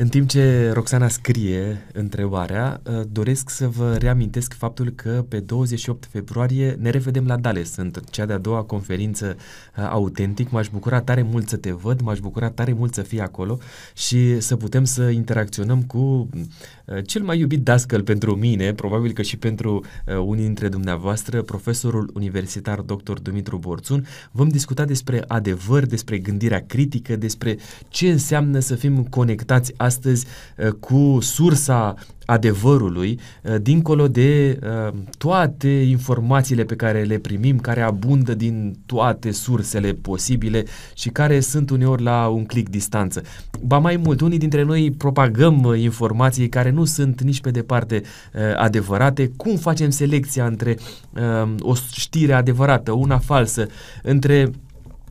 [0.00, 6.08] În timp ce Roxana scrie întrebarea, uh, doresc să vă reamintesc faptul că pe 28
[6.10, 10.50] februarie ne revedem la Dales, sunt cea de-a doua conferință uh, autentic.
[10.50, 13.58] M-aș bucura tare mult să te văd, m-aș bucura tare mult să fii acolo
[13.94, 16.40] și să putem să interacționăm cu uh,
[17.04, 19.84] cel mai iubit dascăl pentru mine, probabil că și pentru
[20.24, 23.12] unii dintre dumneavoastră, profesorul universitar dr.
[23.12, 24.06] Dumitru Borțun.
[24.30, 27.58] Vom discuta despre adevăr, despre gândirea critică, despre
[27.88, 30.26] ce înseamnă să fim conectați astăzi
[30.56, 31.94] uh, cu sursa
[32.30, 39.30] adevărului, uh, dincolo de uh, toate informațiile pe care le primim, care abundă din toate
[39.30, 43.22] sursele posibile și care sunt uneori la un clic distanță.
[43.62, 48.02] Ba mai mult, unii dintre noi propagăm informații care nu sunt nici pe departe
[48.56, 49.30] adevărate.
[49.36, 50.76] Cum facem selecția între
[51.60, 53.66] o știre adevărată, una falsă,
[54.02, 54.50] între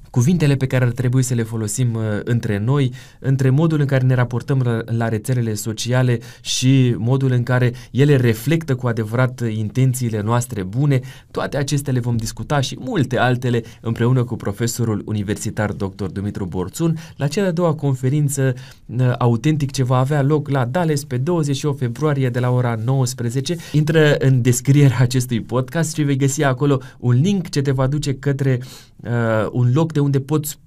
[0.10, 4.06] cuvintele pe care ar trebui să le folosim uh, între noi, între modul în care
[4.06, 10.22] ne raportăm la, la rețelele sociale și modul în care ele reflectă cu adevărat intențiile
[10.22, 11.00] noastre bune,
[11.32, 16.06] toate acestea le vom discuta și multe altele împreună cu profesorul universitar dr.
[16.06, 18.54] Dumitru Borțun la cea de-a doua conferință
[18.86, 23.56] uh, autentic ce va avea loc la Dales pe 28 februarie de la ora 19.
[23.72, 28.14] Intră în descrierea acestui podcast și vei găsi acolo un link ce te va duce
[28.14, 28.60] către
[29.04, 30.60] uh, un loc de unde poți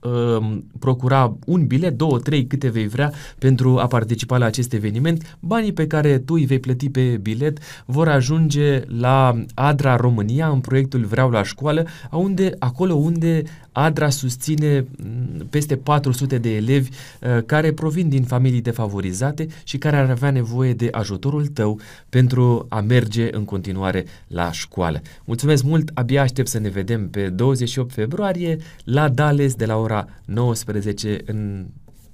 [0.00, 5.36] uh, procura un bilet, două, trei, câte vei vrea pentru a participa la acest eveniment.
[5.40, 10.60] Banii pe care tu îi vei plăti pe bilet vor ajunge la Adra România în
[10.60, 13.42] proiectul Vreau la școală, unde, acolo unde
[13.72, 19.96] Adra susține mm, peste 400 de elevi uh, care provin din familii defavorizate și care
[19.96, 25.02] ar avea nevoie de ajutorul tău pentru a merge în continuare la școală.
[25.24, 30.08] Mulțumesc mult, abia aștept să ne vedem pe 28 februarie la Dales de la ora
[30.24, 31.66] 19 în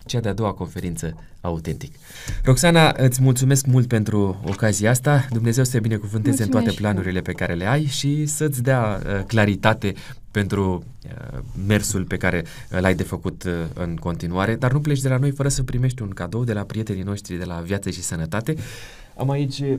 [0.08, 1.94] cea de-a doua conferință autentic.
[2.44, 5.26] Roxana, îți mulțumesc mult pentru ocazia asta.
[5.30, 9.24] Dumnezeu să te binecuvânteze în toate planurile pe care le ai și să-ți dea uh,
[9.26, 9.94] claritate
[10.30, 15.00] pentru uh, mersul pe care uh, l-ai de făcut uh, în continuare, dar nu pleci
[15.00, 17.90] de la noi fără să primești un cadou de la prietenii noștri de la Viață
[17.90, 18.56] și Sănătate.
[19.16, 19.76] Am aici uh,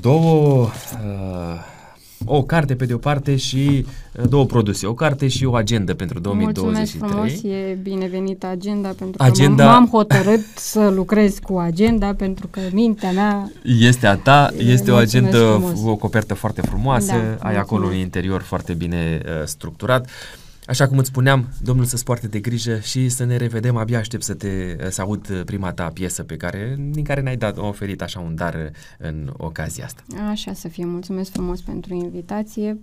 [0.00, 1.76] două uh,
[2.24, 5.94] o carte pe de o parte și uh, două produse, o carte și o agenda
[5.94, 7.00] pentru 2023.
[7.00, 9.64] Mulțumesc frumos, e binevenită agenda pentru agenda...
[9.64, 14.90] că m-am hotărât să lucrez cu agenda pentru că mintea mea este a ta, este
[14.90, 15.80] o agenda, frumos.
[15.84, 17.58] o copertă foarte frumoasă, da, ai mulțumesc.
[17.58, 20.04] acolo un interior foarte bine uh, structurat.
[20.04, 23.76] Uh, Așa cum îți spuneam, Domnul să-ți poarte de grijă și să ne revedem.
[23.76, 27.58] Abia aștept să te să aud prima ta piesă pe care, din care ne-ai dat,
[27.58, 30.02] oferit așa un dar în ocazia asta.
[30.30, 30.84] Așa să fie.
[30.84, 32.78] Mulțumesc frumos pentru invitație.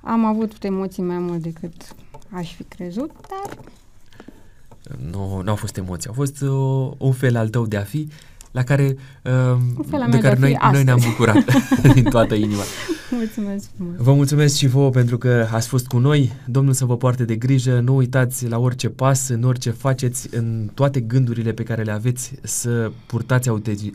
[0.00, 1.94] Am avut emoții mai mult decât
[2.30, 3.56] aș fi crezut, dar
[5.10, 8.08] nu, nu au fost emoții, au fost uh, un fel al tău de a fi
[8.52, 11.44] la care, uh, de care de noi, noi ne-am bucurat
[11.94, 12.62] din toată inima.
[13.10, 13.94] Mulțumesc frumos!
[13.96, 16.32] Vă mulțumesc și vouă pentru că ați fost cu noi.
[16.46, 17.80] Domnul să vă poarte de grijă.
[17.80, 22.32] Nu uitați la orice pas, în orice faceți, în toate gândurile pe care le aveți,
[22.42, 23.50] să purtați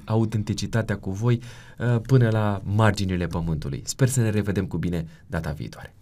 [0.05, 1.41] autenticitatea cu voi
[1.77, 3.81] uh, până la marginile pământului.
[3.85, 5.93] Sper să ne revedem cu bine data viitoare.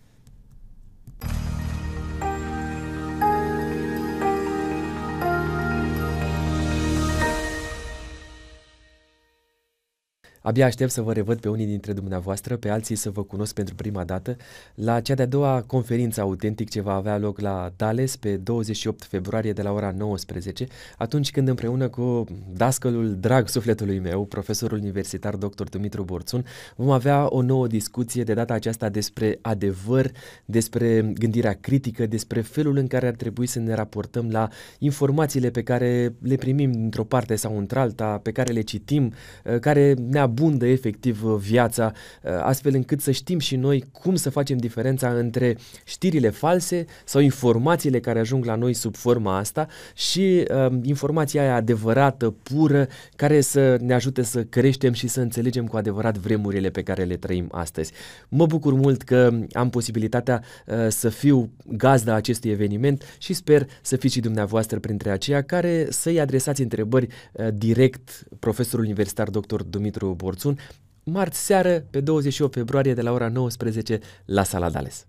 [10.46, 13.76] Abia aștept să vă revăd pe unii dintre dumneavoastră, pe alții să vă cunosc pentru
[13.76, 14.36] prima dată
[14.76, 19.54] la cea de-a doua conferință autentic ce va avea loc la Dales pe 28 februarie
[19.54, 20.66] de la ora 19,
[20.98, 22.24] atunci când împreună cu
[22.54, 25.64] dascălul drag sufletului meu, profesorul universitar dr.
[25.64, 26.46] Dumitru Borțun,
[26.76, 30.12] vom avea o nouă discuție de data aceasta despre adevăr,
[30.46, 34.48] despre gândirea critică, despre felul în care ar trebui să ne raportăm la
[34.80, 39.14] informațiile pe care le primim într-o parte sau într-alta, pe care le citim,
[39.60, 41.92] care ne abundă efectiv uh, viața,
[42.24, 47.22] uh, astfel încât să știm și noi cum să facem diferența între știrile false sau
[47.22, 53.42] informațiile care ajung la noi sub forma asta și uh, informația aia adevărată, pură, care
[53.42, 57.48] să ne ajute să creștem și să înțelegem cu adevărat vremurile pe care le trăim
[57.52, 57.92] astăzi.
[58.30, 63.96] Mă bucur mult că am posibilitatea uh, să fiu gazda acestui eveniment și sper să
[63.96, 69.62] fiți și dumneavoastră printre aceia care să-i adresați întrebări uh, direct profesorul universitar dr.
[69.62, 70.60] Dumitru Borțun,
[71.04, 75.06] marți seară, pe 28 februarie, de la ora 19, la Sala Dales.